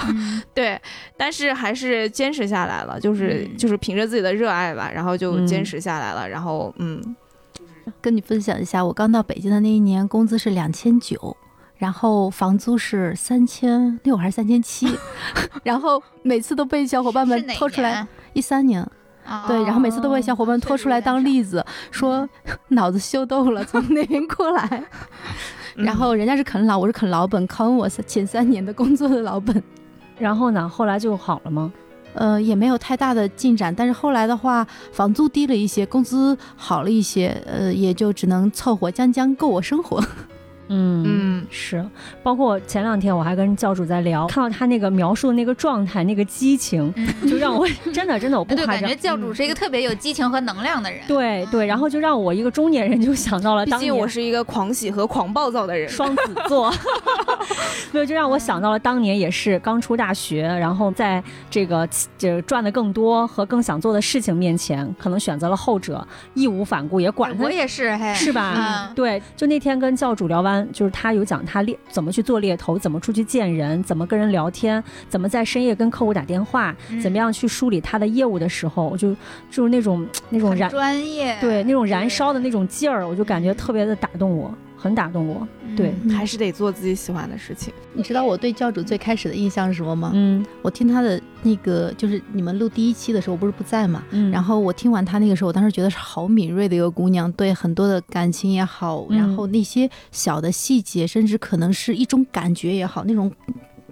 [0.07, 0.43] 嗯。
[0.53, 0.79] 对，
[1.17, 3.57] 但是还是坚持下来了，就是、嗯。
[3.57, 5.47] 就是凭着自己的热爱吧，然后就嗯。
[5.47, 7.15] 坚持下来了，然后嗯。
[8.01, 11.37] 跟你分享一下，我刚到北京的那一年，工资是两千九，
[11.77, 14.87] 然后房租是三千六还是三千七，
[15.63, 18.07] 然后每次都被小伙伴们是哪拖出来年。
[18.35, 18.85] 一三年，
[19.25, 22.29] 啊对，然后每次都被小伙伴拖出来当例子，说
[22.67, 24.83] 脑子秀逗了，从那边过来。
[25.75, 29.63] 然后人家是啃老，我是啃老本，啃我前三年的工作的老本。
[30.19, 31.71] 然后呢，后来就好了吗？
[32.13, 40.01] 呃，也没有太大的进展，但是后来的话，房租低了一些，工资好了一些，呃，也就只能凑合将将够我生活。
[40.67, 41.85] 嗯嗯是，
[42.23, 48.95] 包括前两天我还跟教主在聊，看到他那个描述的那个状态，那个激情，嗯就让我 真的真的我不对，夸张感觉。
[48.95, 51.01] 教主是一个特别有激情和能量的人。
[51.07, 56.73] 对对，然后就让我一个中年人就想到了毕当年竟我是一个狂喜和狂暴躁的人，双子座，
[57.91, 61.87] 没有就让我想到了当年也是刚出大学，然后在这个
[62.17, 68.89] 这个赚的更多和更想做的事情面前，可能选择了后者，义无反顾，也管他我也是，嘿，是吧？
[68.89, 79.15] 嗯对，就那天跟教主聊完，就是他有讲他猎怎么去做猎头，怎么出去见人，怎么跟人聊天，怎么在深夜跟客户打电话，嗯怎么样去梳理他的业务的时候，我就
[79.49, 85.47] 就是那种那种燃专业，对那种燃烧的那种劲儿，我就感觉特别的打动我，很打动我。
[85.75, 87.73] 对嗯还是得做自己喜欢的事情。
[87.91, 90.11] 你知道我对教主最开始的印象是什么吗？
[90.13, 94.03] 嗯我听他的那个，就是你们录第一期的时候，我不是不在嘛。
[94.09, 103.31] 嗯，然后我听完他那个时候，我当时觉得是好敏锐的一个姑娘，对很多的感情也好，嗯然后那些小的细节，甚至可能是一种感觉也好，那种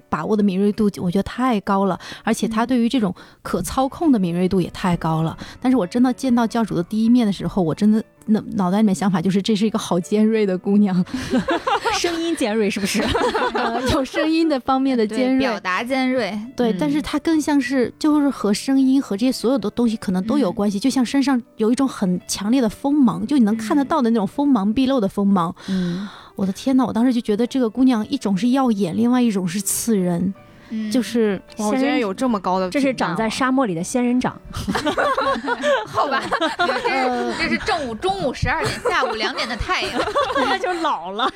[0.09, 1.99] 把握的敏锐度，我觉得太高了。
[2.23, 5.37] 而且他对于这种可操控的敏锐度也太高了。
[5.61, 11.03] 但是我真的见到教主的第一面的时候，我真的脑脑袋里面想法就是，这是一个好尖锐的姑娘，
[12.09, 13.01] 声音尖锐是不是？
[13.55, 15.59] 呃有声音的方面的尖锐表。
[15.59, 25.55] 达尖锐，对，嗯但是它更像是就是和声音和这些所有的东西可能都有嗯关系，就像身上有一种很强烈的锋芒，就你能看得到的那种锋芒毕露的锋芒。
[25.69, 30.33] 嗯，我的天呐，我当时就觉得这个姑娘一种是耀眼，另外一种是刺人，
[30.69, 34.39] 嗯就是仙人竟然有这么高的这是长在沙漠里的仙人掌。
[35.85, 36.23] 好吧，
[36.57, 40.01] 这是这是正午、中午十二点、下午两点的太阳。
[40.37, 41.29] 那就老了。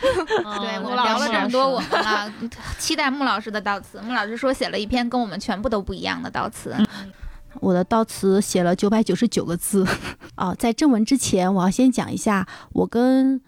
[0.00, 2.32] 对我们聊了这么多我们了，
[2.78, 4.00] 期待穆老师的悼词。
[4.02, 6.74] 穆老师说写了一篇跟我们全部都不一样的悼词。
[7.60, 9.86] 我的悼词写了九百九十九个字
[10.34, 10.54] 啊。
[10.54, 13.40] 在正文之前，我要先讲一下，我跟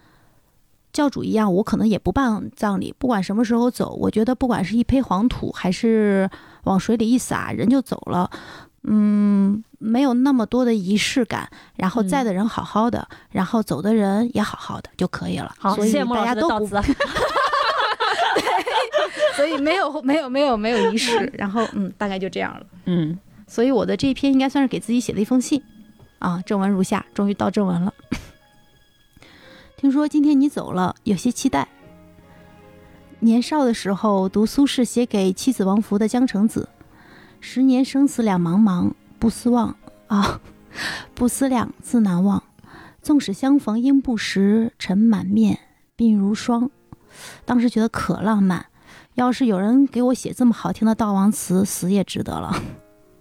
[0.91, 6.29] 教主一样，我可能也不办葬礼，不管什么时候走，我觉得不管是一坯黄土，还是
[6.63, 8.29] 往水里一撒，人就走了。
[8.83, 15.53] 嗯，没有那么多的仪式感，然后在的人好好的，然后走的人也好好的就可以了。
[15.59, 16.95] 好，所以谢谢大家都不老师的悼词。
[19.35, 22.65] 所以没有没有没有没有仪式，然后嗯，大概就这样了。
[22.85, 23.17] 嗯，
[23.47, 25.61] 所以我的这一篇应该算是给自己写的一封信
[26.19, 26.41] 啊。
[26.45, 27.93] 正文如下，终于到正文了。
[29.79, 31.69] 听说今天你走了，有些期待。
[33.19, 36.67] 年少的时候读苏轼写给妻子王弗的《江城子》，
[37.39, 39.73] 十年生死两茫茫，不思忘
[40.07, 40.41] 啊，
[41.15, 42.43] 不思量，自难忘。
[43.01, 45.57] 纵使相逢应不识，尘满面，
[45.95, 46.69] 鬓如霜。
[47.45, 48.65] 当时觉得可浪漫，
[49.13, 52.53] 要是有人给我写这么好听的悼亡词，死也值得了。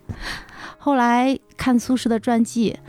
[0.76, 2.80] 后来看苏轼的传记，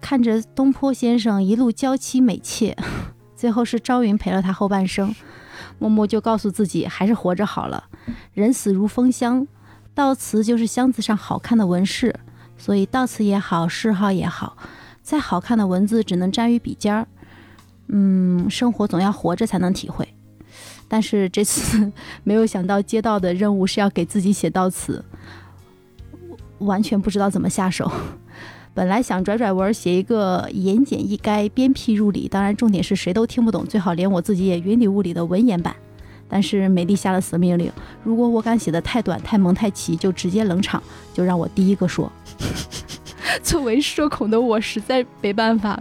[0.00, 2.76] 看着东坡先生一路娇妻美妾，
[3.34, 5.14] 最后是朝云陪了他后半生。
[5.78, 7.84] 默默就告诉自己，还是活着好了。
[8.32, 9.46] 人死如风箱，
[9.94, 12.14] 悼词就是箱子上好看的纹饰，
[12.56, 14.56] 所以悼词也好，谥号也好，
[15.02, 17.06] 再好看的文字只能沾于笔尖儿。
[17.88, 20.08] 嗯，生活总要活着才能体会。
[20.88, 21.92] 但是这次
[22.24, 25.04] 没有想到接到的任务是要给自己写悼词，
[26.58, 27.90] 完全不知道怎么下手。
[28.76, 35.74] 本来想拽拽文写一个言简意赅、鞭辟入里，当然重点是谁都听不懂，最好连我自己也云里雾里的文言版。
[36.28, 37.72] 但是美丽下了死命令，
[38.04, 40.82] 如果我敢写的太短、太萌太奇，就直接冷场，
[41.14, 42.12] 就让我第一个说。
[43.42, 45.80] 作为社恐的我，实在没办法，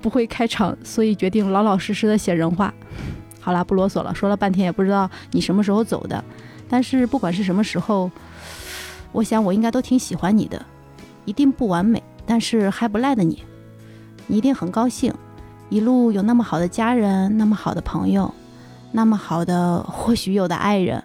[0.00, 2.72] 不会开场，所以决定老老实实的写人话。
[3.40, 6.24] 好啦，不啰嗦了，说了半天也不知道你什么时候走的，
[6.66, 8.10] 但是不管是什么时候，
[9.12, 10.64] 我想我应该都挺喜欢你的。
[11.26, 13.42] 一定不完美，但是还不赖的你，
[14.26, 15.12] 你一定很高兴，
[15.68, 18.32] 一路有那么好的家人，那么好的朋友，
[18.92, 21.04] 那么好的或许有的爱人，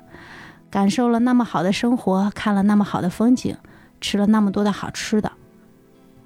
[0.70, 3.58] 感受了那么好的生活，看了那么好的风景，
[4.00, 5.32] 吃了那么多的好吃的，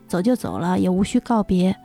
[0.07, 1.75] 走就走了，也无需告别，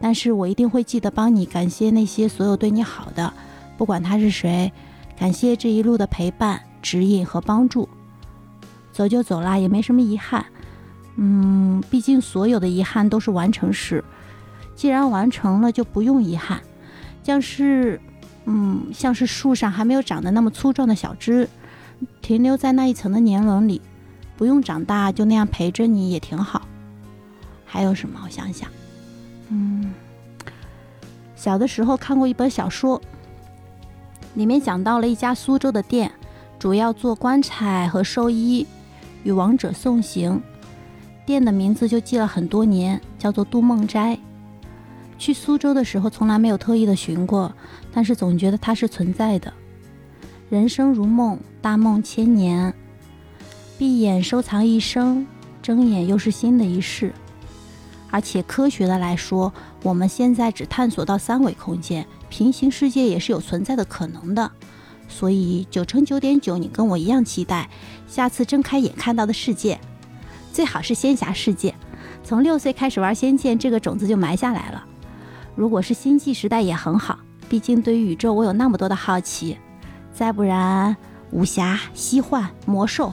[0.00, 3.32] 但是我一定会记得帮你感谢那些所有对你好的，
[3.78, 4.72] 不管他是谁，
[5.16, 7.88] 感谢这一路的陪伴、指引和帮助。
[8.92, 10.44] 走就走啦，也没什么遗憾。
[11.22, 14.02] 嗯，毕竟所有的遗憾都是完成时，
[14.74, 16.62] 既然完成了，就不用遗憾。
[17.22, 18.00] 像是，
[18.46, 21.46] 嗯，像是树上还没有长得那么粗壮的小枝，
[22.22, 23.82] 停留在那一层的年轮里，
[24.38, 26.66] 不用长大，就那样陪着你也挺好。
[27.66, 28.18] 还有什么？
[28.24, 28.70] 我想想，
[29.50, 29.92] 嗯，
[31.36, 32.98] 小的时候看过一本小说，
[34.32, 36.10] 里面讲到了一家苏州的店，
[36.58, 38.66] 主要做棺材和寿衣，
[39.22, 40.40] 与亡者送行。
[41.30, 44.18] 店的名字就记了很多年，叫做杜梦斋。
[45.16, 47.54] 去苏州的时候，从来没有特意的寻过，
[47.92, 49.52] 但是总觉得它是存在的。
[50.48, 52.74] 人生如梦，大梦千年，
[53.78, 55.24] 闭眼收藏一生，
[55.62, 57.14] 睁眼又是新的一世。
[58.10, 59.52] 而且科学的来说，
[59.84, 64.50] 我们现在只探索到三维空间，平行世界也是有存在的可能的。
[65.08, 67.70] 所以九乘九点九，你跟我一样期待
[68.08, 69.78] 下次睁开眼看到的世界。
[70.52, 71.74] 最好是仙侠世界，
[72.22, 74.84] 从六岁开始玩《仙剑》，这个种子就埋下来了。
[75.54, 79.56] 如果是星际时代也很好，毕竟对于宇宙我有那么多的好奇。
[80.12, 80.96] 再不然，
[81.30, 83.12] 武侠、西幻、魔兽、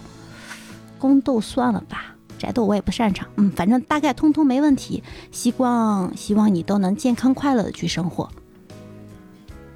[0.97, 3.27] 宫斗算了吧，宅斗我也不擅长。
[3.37, 5.03] 嗯，反正大概通通没问题。
[5.31, 8.29] 希望希望你都能健康快乐的去生活。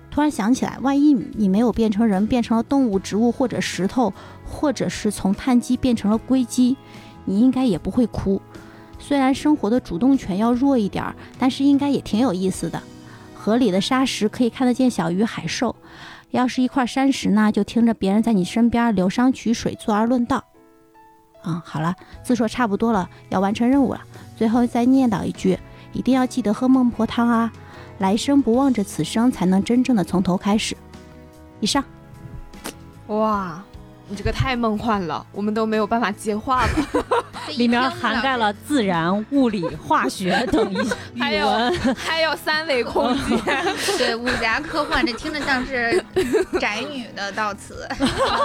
[0.09, 4.11] 突然想起来，万一你没有变成人，变成了动物、植物或者石头，
[4.43, 6.75] 或者是从碳基变成了硅基。
[7.25, 8.41] 你应该也不会哭，
[8.99, 12.81] 虽然生活的主动权要弱一点儿，但是应该也挺有意思的。
[13.35, 15.75] 河里的沙石可以看得见小鱼海兽，
[16.29, 20.43] 要是一块山石呢，就听着别人在你身边流觞曲水，坐而论道。
[21.41, 24.01] 啊，好了，字说差不多了，要完成任务了。
[24.37, 25.57] 最后再念叨一句，
[25.91, 27.51] 一定要记得喝孟婆汤啊！
[27.97, 30.77] 来生不忘着此生，才能真正的从头开始。
[31.59, 31.83] 以上。
[33.07, 33.63] 哇。
[34.11, 36.69] 你这个太梦幻了，我们都没有办法接话了。
[37.57, 41.47] 里面涵盖了自然、物理、化学等一还有
[41.95, 43.39] 还有三维空间。
[43.97, 46.03] 对，武侠科幻，这听着像是
[46.59, 47.87] 宅女的悼词。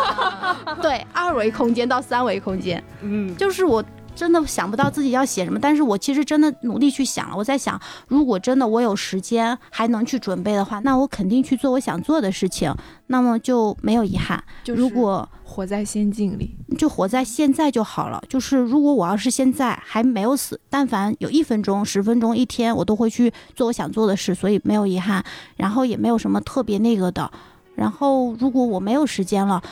[0.80, 3.84] 对，二维空间到三维空间，嗯，就是我。
[4.16, 7.36] 真的想不到自己要写什么，但是我其实真的努力去想了。
[7.36, 12.74] 我在想，如果真的我有时间还能去准备的话，那我肯定去做我想做的事情，
[13.08, 14.42] 那么就没有遗憾。
[14.64, 18.22] 就如果活在仙境里，就活在现在就好了。
[18.28, 25.22] 就是如果我要是现在还没有死，但凡有一分钟、十分钟、一天，我都会去做我想做的事，所以没有遗憾，
[25.56, 27.30] 然后也没有什么特别那个的。
[27.74, 29.62] 然后如果我没有时间了，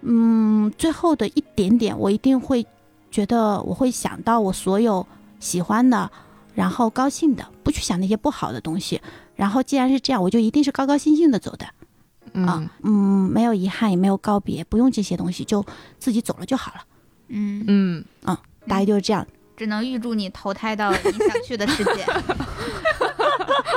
[0.00, 2.66] 嗯，最后的一点点，我一定会。
[3.12, 5.06] 觉得我会想到我所有
[5.38, 6.10] 喜欢的，
[6.54, 9.00] 然后高兴的，不去想那些不好的东西。
[9.36, 11.66] 然后既然是这样，我就一定是高高兴兴的走的。
[12.40, 15.64] 啊，嗯，没有遗憾，也没有告别，不用这些东西，就
[15.98, 16.80] 自己走了就好了。
[17.28, 18.36] 嗯嗯嗯，
[18.66, 19.26] 大概就是这样。
[19.56, 22.06] 只能预祝你投胎到你想去的世界。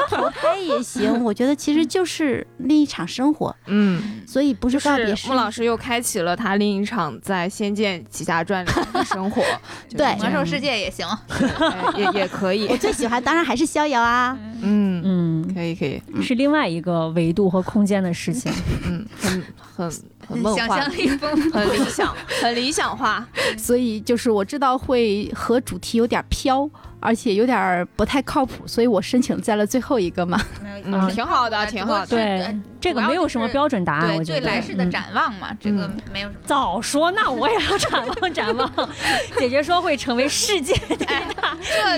[0.10, 1.24] 投胎也也行。
[1.24, 9.42] 我觉得其实就是另一场生活，嗯，所以不是告别是穆老师又开启了他另一场在《仙剑奇侠传》里的 生活，
[9.90, 11.06] 对魔兽世界也行。
[11.30, 14.38] 哎也也可以 我，最喜欢当然还是逍遥啊。
[14.62, 18.52] 嗯，嗯，可以可以，是另外一个维度和空间的事情。
[18.86, 19.44] 嗯，很
[19.76, 19.92] 很
[20.28, 23.26] 很梦幻想象，力丰富，很理想， 很理想化，
[23.58, 26.68] 所以就是我知道会和主题有点飘，
[27.00, 30.42] 而且有点儿不太靠谱，所以我申请在了最后一个嘛。
[30.84, 34.40] 嗯，挺好的，挺好的，对，这个没有什么标准答案，对我觉得。
[34.42, 36.40] 对来世的嗯展望嘛，这个没有什么。
[36.46, 38.90] 早说，那我也要展望 展望。
[39.38, 40.98] 姐姐说会成为世界第一
[41.42, 41.98] 大，这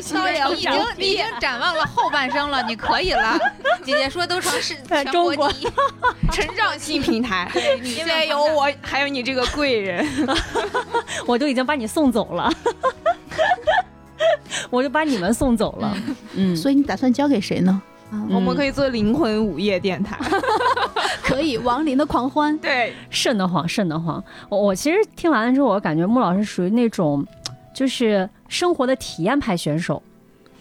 [0.55, 3.37] 已经已经展望了后半生了，你可以了。
[3.83, 5.69] 姐姐说都成是在全中国国第一，
[6.31, 10.05] 成长性平台，对女性现在有我，还有你这个贵人，
[11.27, 12.51] 我都已经把你送走了，
[14.69, 15.95] 我就把你们送走了。
[16.35, 17.81] 嗯，所以你打算交给谁呢？
[18.29, 20.17] 我们可以做灵魂午夜电台，
[21.21, 22.57] 可以，亡灵的狂欢。
[22.59, 24.23] 对，瘆得慌，瘆得慌。
[24.47, 27.25] 我我其实听完了之后，我感觉穆老师属于那种，
[27.73, 30.01] 就是生活的体验派选手，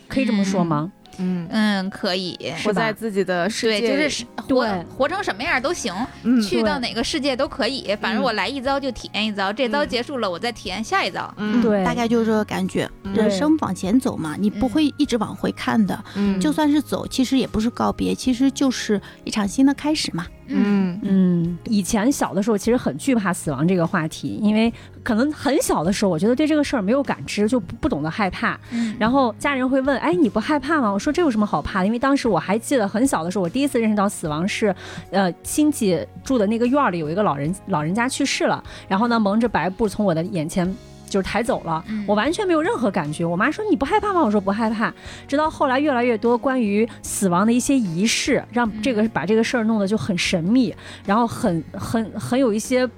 [0.09, 0.91] 可以这么说吗？
[0.93, 2.39] 嗯，嗯，可以。
[2.65, 7.97] 活在自己的世，界对，就是活活成什么样都行，嗯去到哪个世界都可以。
[8.01, 11.33] 反正嗯我来一遭就体验一遭，这遭嗯结束了，我再体验下一遭。
[11.37, 12.89] 嗯，对大概就是这个感觉。
[13.05, 16.05] 嗯人生往前走嘛，你不会一直往回看的。
[16.17, 20.27] 嗯，就算是走，其实也不是告别，其实就是一场新的开始嘛。
[20.49, 24.73] 嗯嗯，以前小的时候其实很惧怕死亡这个话题，因为
[25.03, 28.59] 可能很小的时候，我觉得对这个事儿没有感知，就不不懂得害怕。
[28.71, 34.75] 嗯然后家人会问：“哎，你不害怕吗？”我说：“这有什么好怕的？”因为当时我还记得很小的时候，我第一次认识到死亡是，
[35.11, 40.75] 呃，亲戚住的那个院儿里有一个老人老人家去世了，然后呢蒙着白布从我的眼前。
[41.09, 43.25] 就是抬走了，嗯我完全没有任何感觉。
[43.25, 44.23] 我妈说你不害怕吗？
[44.23, 44.93] 我说不害怕。
[45.27, 52.89] 直到后来越来越多关于死亡的一些仪式，让这个把这个事儿弄得就很神秘，然后很很很有一些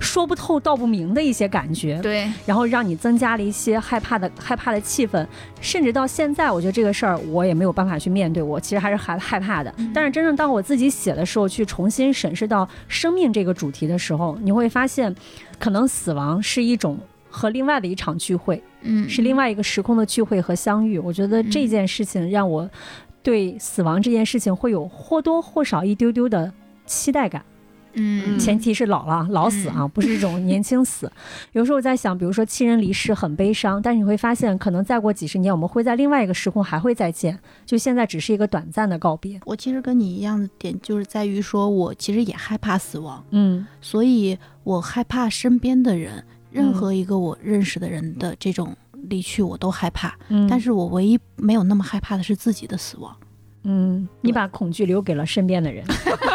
[0.00, 1.98] 说不透道不明的一些感觉。
[2.02, 5.26] 对，然后让你增加了一些害怕的害怕的气氛，
[5.60, 9.74] 甚至到现在，我觉得这个事儿我也没有办法去面对，我其实还是害害怕的。
[9.94, 15.14] 但是真正当我自己写的时候，去重新审视到生命这个主题的时候，你会发现，
[15.58, 16.98] 可能死亡是一种
[17.28, 20.98] 和另外的一场聚会，嗯，是另外一个时空的聚会和相遇。
[20.98, 22.68] 我觉得这件事情让我
[23.22, 26.52] 对死亡这件事情会有或多或少一丢丢的
[26.86, 27.44] 期待感。
[28.00, 31.10] 嗯，前提是老了，老死啊，不是这种年轻死。
[31.52, 39.40] 有时候我在想，比如说亲人离世很悲伤，但是你会发现，可能再过几十年，我们会在另外一个时空还会再见，就现在只是一个短暂的告别。
[39.46, 48.74] 我其实跟你一样的点，就是在于说我其实也害怕死亡，嗯所以我害怕身边的人，任何一个我认识的人的这种
[49.08, 50.16] 离去，我都害怕。
[50.28, 53.14] 嗯，但是我唯一没有那么害怕的是自己的死亡。
[53.64, 55.84] 嗯，你把恐惧留给了身边的人，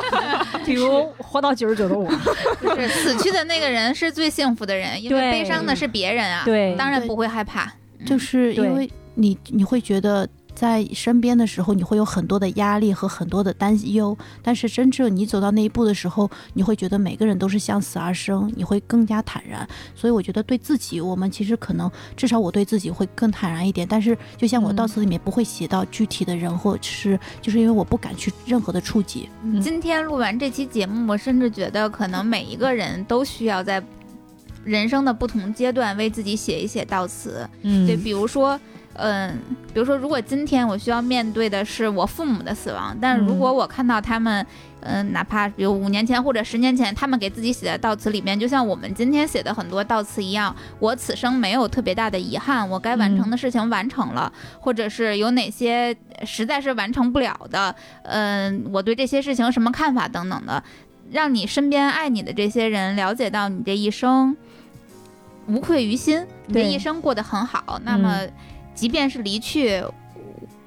[0.65, 2.07] 比如活到九十九的我。
[2.61, 7.73] 就是死去的那个人是最幸福的人，因为悲伤的是别人啊，对对当然不会害怕。
[8.05, 19.67] 就是因为你你会觉得在身边的时候，你会有很多的压力和很多的担忧，但是真正你走到那一步的时候，你会觉得每个人都是向死而生，你会更加坦然。
[19.95, 23.87] 所以我觉得对自己，我们其实可能至少我对自己会更坦然一点。
[23.87, 29.27] 但是就像我嗯悼词里面不会写到具体的人，或者是就是因为我不敢去任何的触及。
[29.43, 33.83] 嗯今天录完这期节目，我甚至觉得可能每一个人都需要在
[34.63, 37.49] 人生的不同阶段为自己写一写悼词。
[37.63, 38.59] 嗯对，比如说，
[38.95, 39.39] 嗯，
[39.73, 44.45] 比如说，如果今天我需要面对的是我父母的死亡，但是如果我看到他们，
[44.81, 60.63] 嗯、哪怕比如五年前或者十年前他们给自己写的悼词里面，就像我们今天写的很多悼词一样，我此生没有特别大的遗憾，我该完成的事情完成了，或者是有哪些实在是完成不了的，嗯、我对这些事情什么看法等等的，
[61.11, 64.37] 让你身边爱你的这些人了解到你这一生
[65.47, 67.79] 无愧于心，你这一生过得很好。
[67.83, 68.21] 那么，
[68.73, 69.83] 即便是离去，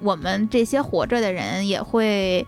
[0.00, 2.46] 我们这些活着的人也会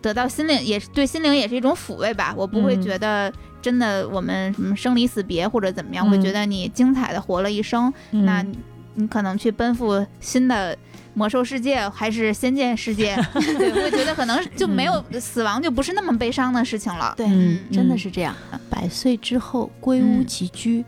[0.00, 2.34] 得到心灵，也是对心灵也是一种抚慰吧。
[2.36, 7.92] 我不会嗯觉得真的我们什么生离死别或者怎么样，嗯会觉得你精彩的活了一生。
[8.12, 8.58] 嗯那你
[8.94, 10.76] 你可能去奔赴新的。
[11.14, 17.12] 魔兽世界还是仙剑世界， 对，我会觉得可能就没有死亡，就不是那么悲伤的事情了。
[17.16, 18.32] 对嗯真的是这样。
[18.70, 20.84] 百岁之后归屋起居，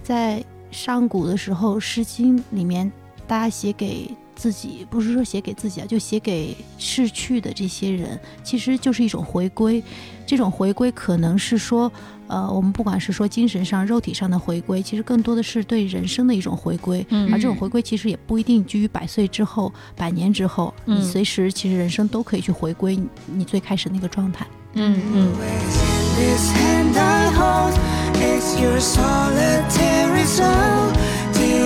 [0.00, 2.92] 在上古的时候，《诗经》里面
[3.26, 9.82] 大家写给自己，不是说写给自己啊，就写给逝去的这些人，其实就是一种回归。
[10.26, 11.92] 这种回归可能是说，
[12.26, 17.04] 呃，我们不管是说精神上、肉体上的回归，其实更多的是对人生的一种回归。
[17.10, 24.46] 嗯而这种回归其实也不一定居于百岁之后、百年之后，嗯你随时其实人生都可以去回归你你最开始那个状态。
[24.74, 25.32] 嗯嗯
[26.16, 26.52] This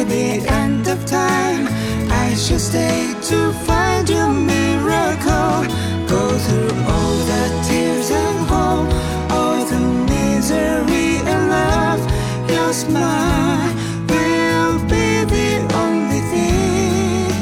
[0.05, 1.69] the end of time,
[2.11, 5.67] I shall stay to find your miracle.
[6.09, 8.89] Go through all the tears and hope,
[9.31, 9.79] all the
[10.09, 12.01] misery and love.
[12.49, 13.73] Your smile
[14.09, 17.33] will be the only thing.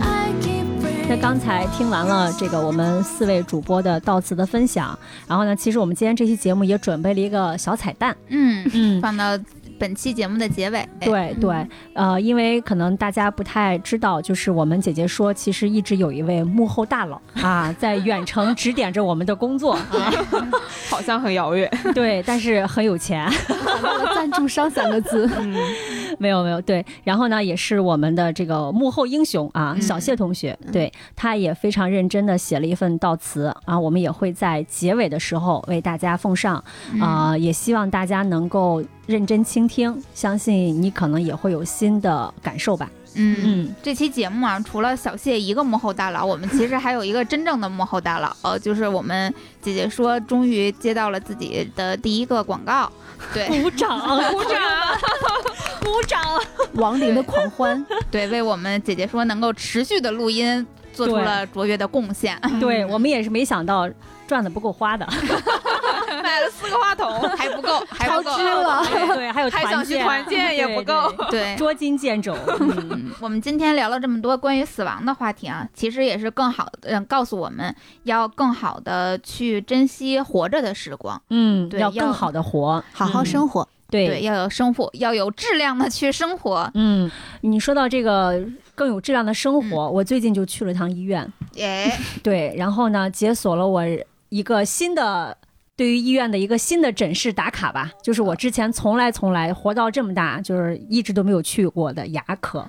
[0.00, 0.64] I keep
[1.08, 1.20] 那 praying.
[1.20, 9.38] 刚才听完了这个我们四位主播的悼词的分享，然后呢，其实我们今天这期节目也准备了一个小彩蛋，嗯，嗯，放到
[9.80, 10.86] 本期节目的结尾。
[11.00, 20.12] 对对，呃，因为可能大家不太知道，就是我们姐姐说，其实一直有一位幕后大佬 啊，在远程指点着我们的工作啊，
[20.90, 21.70] 好像很遥远。
[21.94, 23.26] 对，但是很有钱，
[24.14, 25.56] 赞助商三个字，嗯，
[26.18, 36.62] 没有没有，对，然后呢，也是我们的这个幕后英雄啊，嗯小谢同学，对，他也非常认真的写了一份悼词啊，我们也会在结尾的时候为大家奉上
[36.92, 39.69] 嗯啊、也希望大家能够认真倾听，
[40.14, 42.90] 相信你可能也会有新的感受吧。
[43.14, 52.88] 嗯嗯，这期节目啊，除了小谢一个幕后大佬，我们其实还有一个真正的幕后大佬，呃，就是我们姐姐说，终于接到了自己的第一个广告，
[53.34, 53.98] 对 鼓掌，
[54.30, 54.60] 鼓掌，
[55.80, 56.20] 鼓掌。
[56.74, 57.84] 亡灵的狂欢。
[58.12, 62.40] 对，为我们姐姐说能够持续的录音做出了卓越的贡献。
[62.60, 63.90] 对 我们也是没想到
[64.28, 65.04] 赚的不够花的，
[66.22, 68.44] 买了四个话筒，还不够，还不够超支。
[68.44, 68.84] 了，
[69.30, 71.12] 对，还有还想去团建， 也不够。
[71.30, 72.36] 对， 捉襟见肘。
[73.20, 77.74] 我们今天聊了这么多关于死亡的话题啊，其实也是更好的，嗯，告诉我们
[78.04, 83.68] 要更好的去珍惜活着的时光，嗯，对要要更好的活，好好嗯生活。
[83.90, 84.22] 对，对。
[84.22, 86.70] 要有生活，要有质量的去生活。
[86.74, 87.10] 嗯，
[87.40, 88.40] 你说到这个
[88.74, 93.82] 更有质量的生活，我最近就去了趟医院，哎，对，然后呢，解锁了我
[94.28, 95.36] 一个新的。
[95.80, 102.68] 对于医院的一个新的诊室打卡吧，就是我之前从来从来活到这么大，就是一直都没有去过的牙科，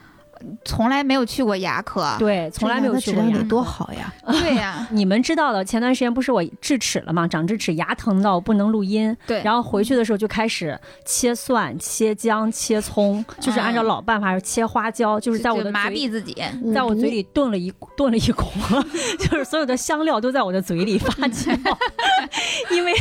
[0.65, 2.15] 从来没有去过牙科。
[2.19, 3.43] 对，从来没有去过牙科。
[3.43, 4.13] 多好呀！
[4.31, 7.27] 对呀，你们知道的，前段时间不是我智齿了吗？
[7.27, 9.15] 长智齿，牙疼到不能录音。
[9.25, 16.35] 对然后回去的时候就开始切蒜、切姜、切葱，就是按照老办法切花椒，就是在我的就麻痹自己。
[16.73, 18.45] 在我嘴里炖了一炖了一锅，
[19.19, 21.57] 就是所有的香料都在我的嘴里发酵。
[22.71, 22.93] 因为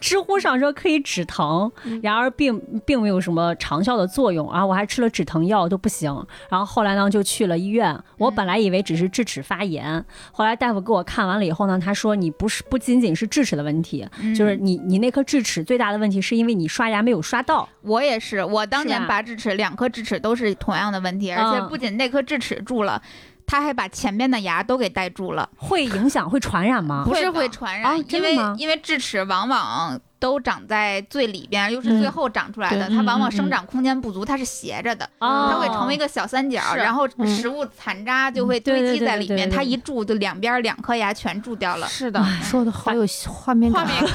[0.00, 1.70] 知乎上说可以止疼，
[2.02, 4.64] 然而并并没有什么长效的作用啊！
[4.64, 6.04] 我还吃了止疼药都不行。
[6.50, 14.34] 然后后来呢就去了医院，我本来以为只是智齿发炎，后来大夫给我看完了以后呢，他说你不是不仅仅是智齿的问题，嗯。
[14.34, 17.68] 就是你你那颗智齿最大的问题是因为你刷牙没有刷到。
[17.82, 21.68] 我也是，我当年拔智齿，两颗智齿都是同样的问题，而且嗯。
[21.68, 23.00] 不仅那颗智齿蛀了，
[23.46, 27.04] 他还把前面的牙都给带住了，会影响会传染吗？
[27.06, 35.04] 不是会传染，啊因为因为智齿往往都长在最里边，又是最嗯后长出来的，对它往往生长空间不足，它是斜着的。
[35.18, 41.86] 哦它会成为一个小三角，然后嗯食物残渣就会堆积在里面，对对对它一蛀就两边两颗牙全蛀掉了。
[41.86, 43.86] 是的，说的好有画面感。
[43.86, 44.10] 画面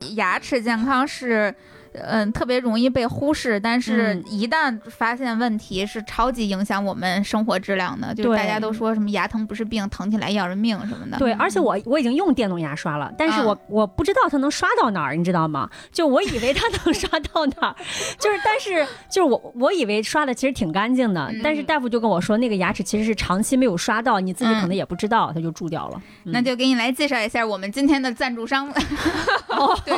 [0.16, 1.54] 牙齿健康是。
[2.02, 8.14] 嗯，特别容易被忽视，但是嗯一旦发现问题，是超级影响我们生活质量的。
[8.14, 11.18] 就是大家都说什么牙疼不是病，疼起来要人命什么的。
[11.18, 15.68] 对，而且我我已经用电动牙刷了，但是嗯我、我不知道它能刷到哪儿，你知道吗？
[15.92, 17.76] 就我以为它能刷到哪儿，
[18.18, 26.02] 就是但是就是我我以为刷的其实挺干净的，嗯但是大夫就跟我说那个牙齿其实是长期没有刷到，你自己嗯可能也不知道，它就蛀掉了。
[26.24, 28.68] 嗯那就给你来介绍一下我们今天的赞助商。
[29.48, 29.94] 哦对，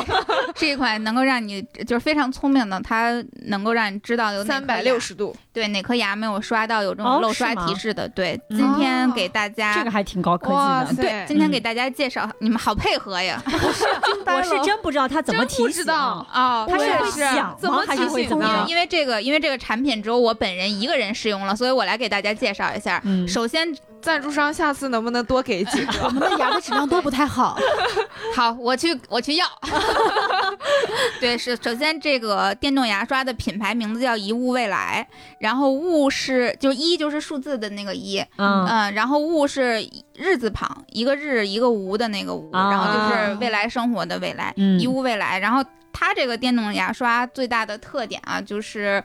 [0.57, 8.09] 是一款能够让你就是非常聪明的，它能够让你知道有哪颗牙三百六十度，对哪颗牙没有刷到，有这哦种漏刷提示的。
[8.09, 10.57] 对，嗯今天给大家、这个还挺高科技的。
[10.57, 13.43] 哇对，今天嗯给大家介绍，你们好配合呀！
[13.47, 16.87] 我是 真不知道它怎么提醒，知道哦，它是？
[17.59, 18.69] 怎么还是提醒呢会怎么样？
[18.69, 23.01] 因为这个，因为这个产品只有我本人一个人试用了，所以我来给大家介绍一下。
[23.05, 23.67] 嗯首先，
[24.07, 26.05] 赞助商下次能不能多给几个？
[26.07, 27.59] 我们的牙的质量都不太好，
[28.37, 29.45] 好，我去，我去要。
[31.19, 35.05] 对，是首先这个电动牙刷的品牌名字叫一物未来，
[35.41, 39.85] 然后物是就一就是数字的那个一，嗯嗯，然后物是
[40.15, 45.41] 日字旁，一个日一个无的那个无，啊然后就是未来生活的未来，嗯一物未来。
[45.41, 49.03] 然后它这个电动牙刷最大的特点啊，就是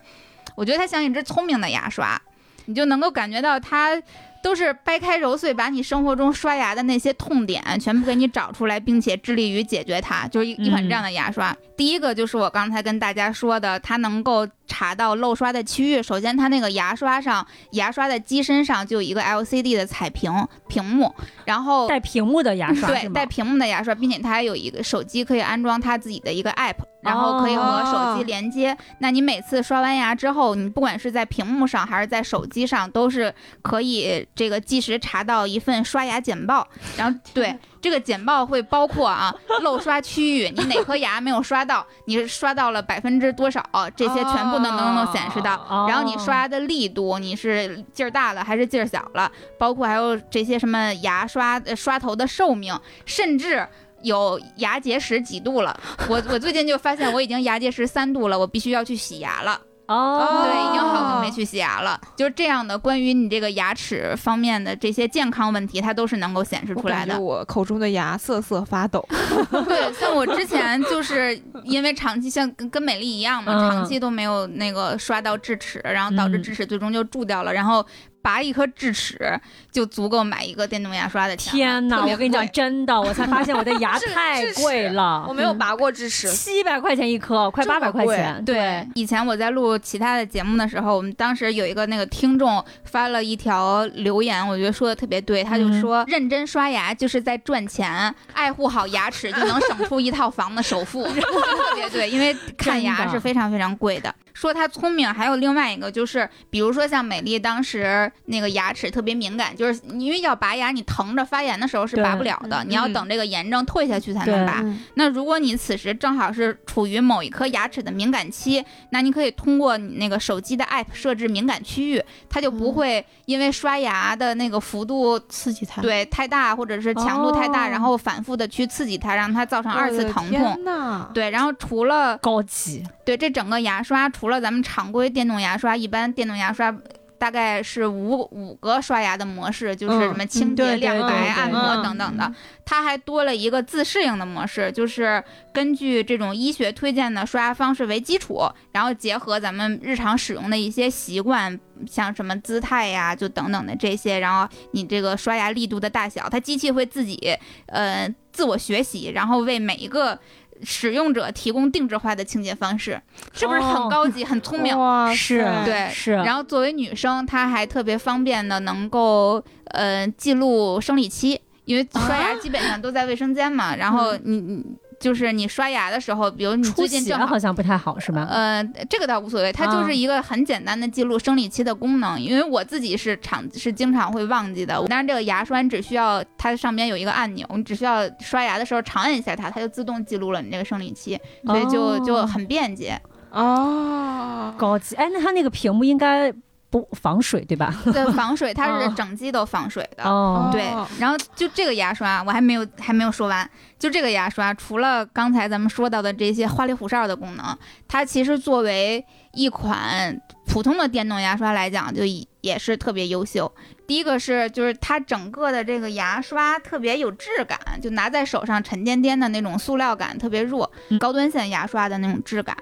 [0.55, 2.21] 我觉得它像一只聪明的牙刷。
[2.65, 3.99] 你就能够感觉到它
[4.43, 11.55] 都是掰开揉碎，把你生活中刷牙的那些痛点全部给你找出来，并且致力于解决它，就是一一款这样的牙刷。
[11.81, 16.03] 第一个就是我刚才跟大家说的，它能够查到漏刷的区域。
[16.03, 20.31] 首先，它那个牙刷上，牙刷的机身上就有一个 LCD 的彩屏
[20.67, 21.11] 屏幕，
[21.43, 28.77] 然后带屏幕的牙刷对带屏幕的牙刷，并且它还有一个手机可以安装它自己的一个 app，然后可以和手机连接。
[28.99, 36.67] 那你每次刷完牙之后，你不管是在屏幕上还是在手机上，都是可以这个即时查到一份刷牙简报。
[36.95, 43.65] 然后对这个简报会包括啊 漏刷区域，你哪颗牙没有刷到，你刷到了百分之多少，
[43.95, 45.55] 这些全部都能能够显示到。
[45.67, 53.67] 哦然后你刷牙的力度，你是劲儿大了还是劲儿小了，包括还有这些什么牙刷呃刷头的寿命，甚至。
[54.03, 55.79] 有牙结石几度了？
[56.09, 59.61] 我我最近就发现我已经牙结石三度了，我必须要去洗牙了。
[59.91, 61.99] 哦，对，已经好久没去洗牙了。
[62.15, 67.19] 就是这样的，关于你这个牙齿方面的这些健康问题，它都是能够显示出来的。
[67.19, 69.05] 我口中的牙瑟瑟发抖。
[69.65, 77.85] 对，像我之前就是因为长期像跟跟美丽一样嘛，嗯长期都没有那个刷到智齿，然后导致嗯智齿最终就蛀掉了，然后
[78.21, 79.39] 拔一颗智齿
[79.71, 81.51] 就足够买一个电动牙刷的钱。
[81.53, 82.05] 天哪！
[82.05, 88.43] 我跟你讲，真的，我才发现我的牙 智太贵了我，没有拔过智齿，七百块钱一颗，快八百块钱。
[88.45, 104.13] 对，以前我在录其他的节目的时候，我们当时有一个那个听众发了一条留言，我觉得说的特别对，他就嗯说、认真刷牙就是在赚钱，爱护好牙齿就能省出一套房的首付， 特别对，因为看牙是非常非常贵的。
[104.33, 114.59] 说他聪明，还有另外一个就是，比如说像美丽当时那个牙齿特别敏感，就是因为要拔牙，你疼着发炎的时候是拔不了的，你要嗯等这个炎症退下去才能拔。
[114.61, 125.81] 嗯那如果你此时正好是处于某一颗牙齿的敏感期，那你可以通过你那个手机的 app 设置敏感区域，它就不嗯会因为刷牙的那个幅度刺激它。
[125.81, 131.11] 对太大或者是强度太大，哦然后反复的去刺激它，让它造成二次疼痛。
[131.13, 136.73] 对，然后除了高级，对这整个牙刷，除了咱们常规电动牙刷，一般电动牙刷。
[137.21, 142.33] 大概是五五个刷牙的模式，就是什么清洁、亮白、按摩嗯等等的。
[142.65, 148.41] 它还多了一个自适应的模式，就是根据这种医学推荐的刷牙方式为基础，
[148.71, 160.17] 然后结合咱们日常使用的一些习惯，像什么姿态呀，就等等的这些，然后你这个刷牙力度的大小，它机器会自己呃自我学习，然后为每一个。
[160.63, 163.01] 使用者提供定制化的清洁方式，
[163.33, 164.75] 是不是很哦高级、很聪明？
[165.15, 173.75] 是对是，然后作为女生，她还特别方便的能够呃记录生理期，因为刷牙基本上都在卫生间嘛。
[173.75, 174.63] 然后你你
[175.01, 178.27] 就是你刷牙的时候，比如你出近正好好像不太好，是吧？
[178.29, 182.21] 呃，这个倒无所谓，它就是一个很简单的记录生理期的功能。
[182.21, 193.01] 因为我自己是常是经常会忘记的，但是这个牙刷你只需要它上边有一个按钮，你只需要刷牙的时候长按一下它，它就自动记录了你这个生理期，所以就、就哦很便捷。
[193.31, 194.95] 哦，高级。
[194.95, 196.31] 哎，那它那个屏幕应该
[196.71, 197.71] 不防水对吧？
[197.85, 200.03] 对， 防水，它是哦整机都防水的。
[200.05, 200.63] 哦，对，
[200.97, 203.47] 然后就这个牙刷，我还没有还没有说完。
[203.77, 207.57] 就这个牙刷，除了刚才咱们说到的这些花里胡哨的功能，
[207.87, 213.51] 它其实作为一款普通的电动牙刷来讲，就也也是特别优秀。
[213.87, 222.55] 第一个是，就是它整个的这个牙刷特别有质感，就拿在手上沉甸甸的那种塑料感特别弱，嗯高端线牙刷的那种质感。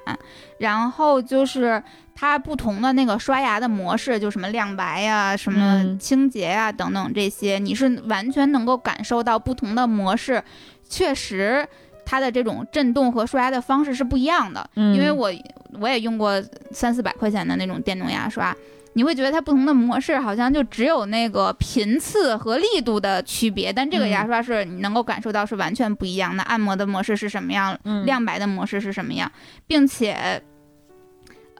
[0.57, 1.81] 然后就是
[2.15, 10.43] 它不同的那个刷牙的模式，就什么亮白呀、什么嗯清洁呀、等等这些，你是完全能够感受到不同的模式，
[10.87, 11.67] 确实
[12.09, 14.67] 它的这种震动和刷牙的方式是不一样的。
[14.75, 15.31] 嗯因为我
[15.79, 16.41] 我也用过
[16.71, 18.55] 三四百块钱的那种电动牙刷。
[18.93, 26.41] 你会觉得它不同的模式好像就只有那个频次和力度的区别，但这个嗯牙刷是你能够感受到是完全不一样的。
[26.43, 29.31] 按摩的模式是什么样，嗯亮白的模式是什么样，
[29.67, 30.41] 并且，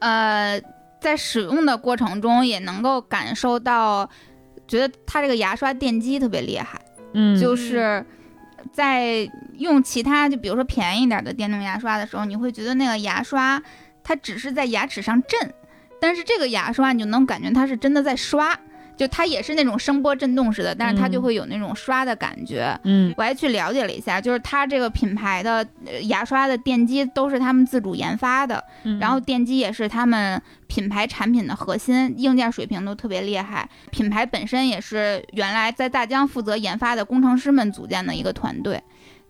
[0.00, 0.60] 呃，
[1.00, 4.10] 在使用的过程中也能够感受到，
[4.66, 6.80] 觉得它这个牙刷电机特别厉害，
[7.14, 8.04] 嗯就是
[8.72, 13.62] 在用其他就比如说便宜点的电动牙刷的时候，你会觉得那个牙刷
[14.02, 15.52] 它只是在牙齿上震，
[16.00, 18.58] 但是这个牙刷你就能感觉它是真的在刷。
[19.00, 22.78] 就它也是那种声波震动似的，但是它就嗯会有那种刷的感觉。
[22.84, 33.66] 嗯我还去了解了一下，就是它这个品牌的呃牙刷的电机都是他们自主研发的，嗯然后电机也是他们品牌产品的核心，硬件水平都特别厉害。
[33.90, 38.78] 品牌本身也是原来在大疆负责研发的工程师们组建的一个团队。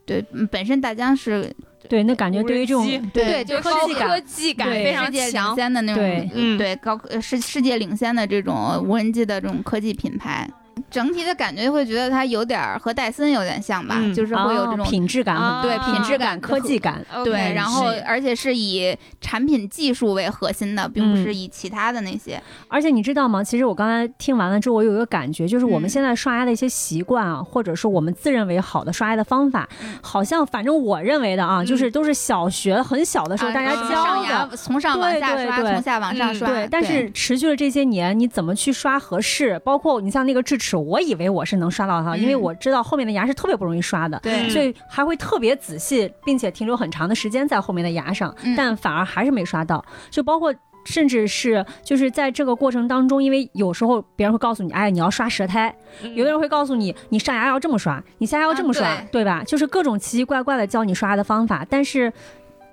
[0.04, 1.54] 对，嗯本身大疆是
[1.88, 5.54] 对，那感觉对于这种对对，就是科技感科技感非常世界领强。
[5.56, 6.30] 先的那种，对。
[6.34, 6.58] 嗯。
[6.58, 10.48] 对高呃世世界领先的这种无人机的这种科技品牌，
[10.91, 14.86] 整体的感觉会觉得它有点儿和戴森有点像吧，嗯就是会有这哦种。
[14.86, 22.43] 品质感啊，对品质感科技感，对然后而且是以产品技术为核心的，并不是以其他的那些。
[22.68, 23.43] 而且你知道吗？
[23.45, 34.57] 其实我刚才听完了之后，我有一个感觉，就是我们嗯现在刷牙的一些习惯啊，或者是我们自认为好的刷牙的方法，嗯好像反正我认为的啊，就是都是小学很小的时候啊大家从教的。
[34.57, 36.49] 从上往下刷，对对对从下往上嗯刷。
[36.49, 39.59] 对，但是持续了这些年，你怎么去刷合适？
[39.61, 49.84] 包括你像那个智齿，我以为我是能刷到它，因为嗯我知道后面的牙是特别不容易刷的，对所以还会特别仔细，并且停留很长的时间在后面的牙上，嗯但反而还是没刷到。
[50.10, 50.54] 就包括
[50.84, 55.74] 甚至是就是在这个过程当中，因为有时候别人会告诉你，哎，你要刷舌苔，
[56.14, 59.44] 有的人会告诉你，你上牙要这么刷，你下牙要这么刷，啊对吧？
[59.44, 62.12] 就是各种奇奇怪怪的教你刷牙的方法，但是。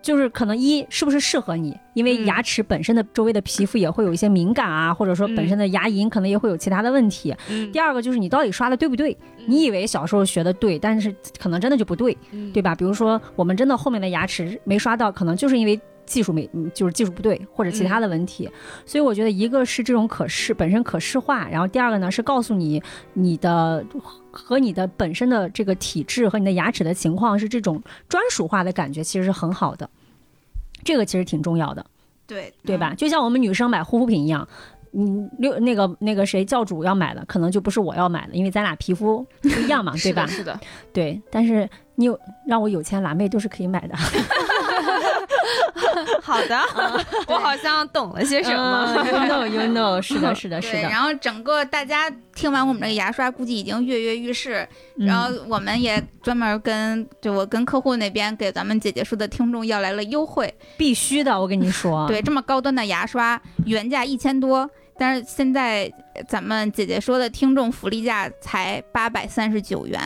[0.02, 7.36] 就是可能一是不是适合你，因为嗯牙齿本身的周围的皮肤也会有一些敏感啊，或者说本身的牙龈可能也会有其他的问题。
[7.50, 9.18] 嗯第二个就是你到底刷的对不对？
[9.46, 12.74] 你以为小时候学的对，但是可能真的就不对，嗯对吧？
[12.76, 18.50] 比如说我们真的后面的牙齿没刷到，可能就是因为技术没，嗯就是技术不对或者其他的问题。
[18.86, 22.82] 所以我觉得一个是这种可视本身可视化，然后第二个呢是告诉你
[23.14, 23.86] 你的
[24.32, 27.80] 和你的本身的这个体质和你的牙齿的情况是这种
[28.10, 29.88] 专属化的感觉，其实是很好的。
[30.84, 31.86] 这个其实挺重要的。
[32.26, 32.94] 对对吧？？
[32.96, 34.46] 就像我们女生买护肤品一样，
[34.92, 40.28] 你，六那个那个谁教主要买的，可能就不是我要买的，因为咱俩皮肤不一样嘛， 对吧？
[40.28, 40.60] 是的，
[40.92, 43.96] 对，但是你有让我有钱蓝妹都是可以买的，
[46.22, 46.60] 好的，
[47.28, 48.96] 我好像懂了些什么。
[49.06, 50.90] ？You know, you know，是的， 是的，是对，的。
[50.90, 54.68] 然后整个大家听完我们这个牙刷，估计已经跃跃欲试。
[54.96, 60.54] 然后嗯我们也专门跟就我跟客户那边给咱们姐姐说的听众要来了优惠。
[60.78, 65.92] 必须的，我跟你说，对，这么高端的牙刷，原价一千多，但是现在
[66.28, 70.00] 咱们姐姐说的听众福利价才八百三十九元，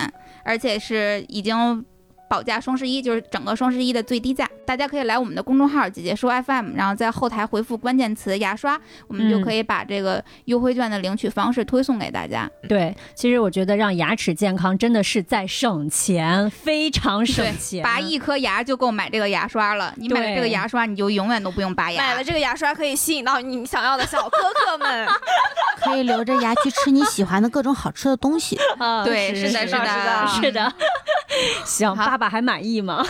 [0.44, 1.86] 而且是已经。
[2.32, 8.80] 保价双十一就是整个双十一的最低价，大家可以来我们的公众号“姐姐说 FM”，然后在后台回复关键词“牙刷”，
[9.10, 12.50] 我们就嗯可以把这个优惠券的领取方式推送给大家。
[12.70, 17.84] 对，其实我觉得让牙齿健康真的是在省钱，非常省钱。
[17.84, 22.02] 拔一颗牙就够买这个牙刷了，你买了这个牙刷，你就永远都不用拔牙。
[22.02, 25.06] 买了这个牙刷可以吸引到你想要的小哥哥们。
[25.84, 28.56] 可以留着牙去吃你喜欢的各种好吃的东西。
[28.78, 30.74] 啊对是的是是的是的。
[31.66, 33.04] 行，好爸爸还满意吗？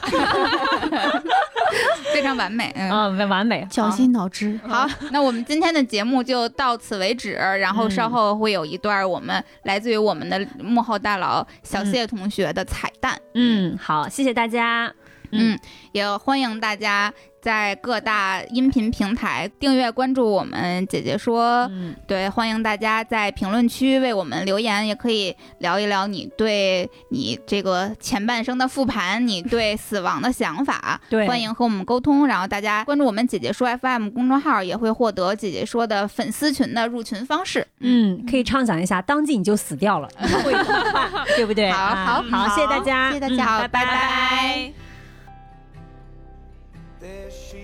[2.14, 2.72] 非常完美。
[2.78, 3.68] 嗯，啊，完完美。
[3.70, 13.20] 绞尽脑汁，好，那我们今天的节目就到此为止，然后嗯稍后会有一段我们来自于我们的幕后大佬小谢同学的彩蛋。
[13.34, 14.94] 嗯，好，谢谢大家。
[15.32, 15.60] 嗯，
[15.92, 17.12] 也欢迎大家
[17.42, 21.68] 在各大音频平台订阅关注我们姐姐说。
[21.72, 31.00] 嗯，对，欢迎大家在评论区为我们留言，也可以聊一聊你对你这个前半生的复盘，你对死亡的想法。
[31.10, 32.28] 对欢迎和我们沟通。
[32.28, 37.66] 然后大家关注我们姐姐说 FM 公众号，也会获得姐姐说的粉丝群的入群方式。
[37.80, 40.08] 嗯，可以畅想一下，当即你就死掉了，
[40.44, 40.54] 会？
[41.36, 41.72] 对不对？
[41.72, 44.81] 好啊好好，谢谢大家，谢谢大家，嗯好，拜拜拜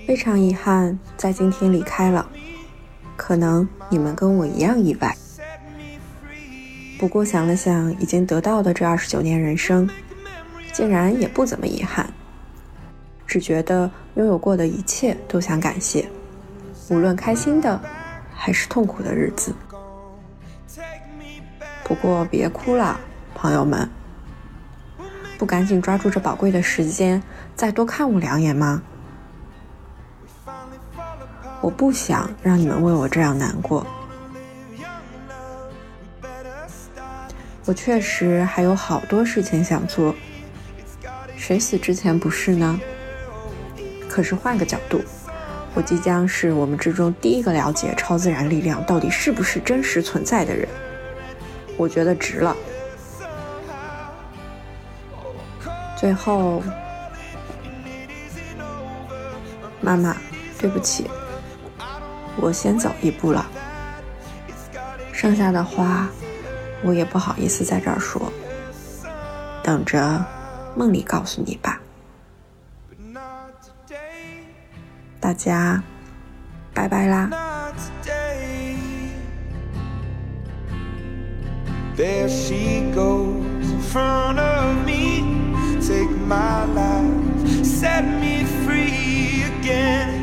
[0.05, 2.29] 非常遗憾，在今天离开了。
[3.15, 5.15] 可能你们跟我一样意外。
[6.99, 9.89] 不过想了想，已经得到的这二十九年人生，
[10.73, 12.11] 竟然也不怎么遗憾。
[13.25, 16.07] 只觉得拥有过的一切都想感谢，
[16.89, 17.79] 无论开心的
[18.33, 19.53] 还是痛苦的日子。
[21.83, 22.99] 不过别哭了，
[23.35, 23.89] 朋友们，
[25.37, 27.21] 不赶紧抓住这宝贵的时间，
[27.55, 28.81] 再多看我两眼吗？
[31.61, 33.85] 我不想让你们为我这样难过。
[37.65, 40.15] 我确实还有好多事情想做，
[41.35, 42.79] 谁死之前不是呢？
[44.07, 45.01] 可是换个角度，
[45.73, 50.67] 我即将是我们之中第一个了解超自然力量到底是不是真实存在的人。
[51.75, 52.55] 我觉得值了。
[55.99, 56.63] 最后，
[59.81, 60.15] 妈妈，
[60.57, 61.09] 对不起，
[62.39, 63.45] 我先走一步了。
[65.11, 66.07] 剩下的话，
[66.83, 68.31] 我也不好意思在这儿说，
[69.63, 70.23] 等着
[70.75, 71.81] 梦里告诉你吧。
[75.19, 75.81] 大家，
[76.73, 77.29] 拜拜啦。
[81.97, 85.25] There she goes in front of me.
[85.81, 90.16] Take my life, set me free again.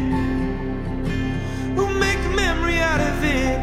[3.24, 3.58] traffic.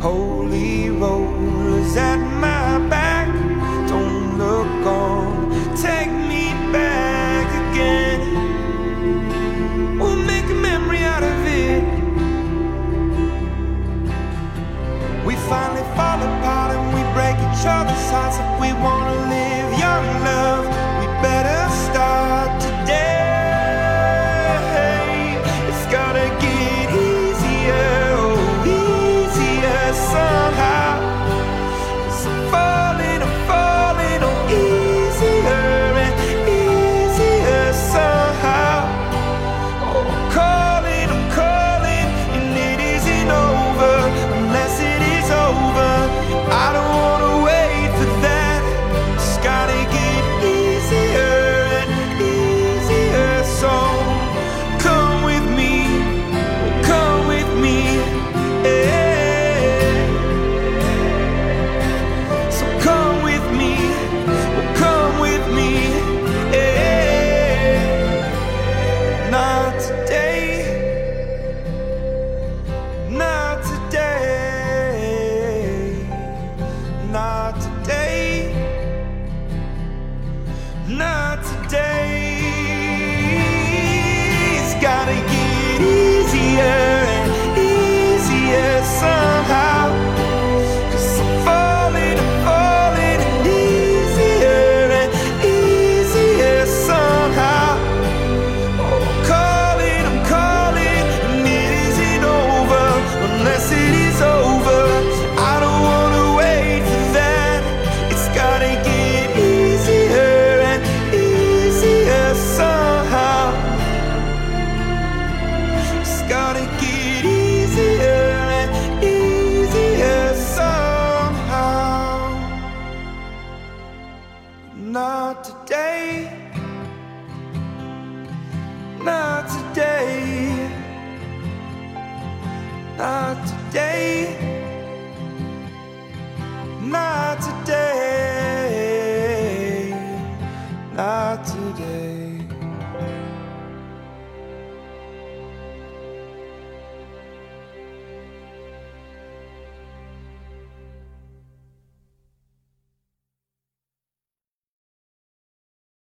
[0.00, 3.28] Holy rollers at my back.
[3.88, 8.20] Don't look on, take me back again.
[9.98, 11.84] We'll make a memory out of it.
[15.26, 20.24] We finally fall apart and we break each other's hearts if we wanna live young
[20.24, 20.89] love.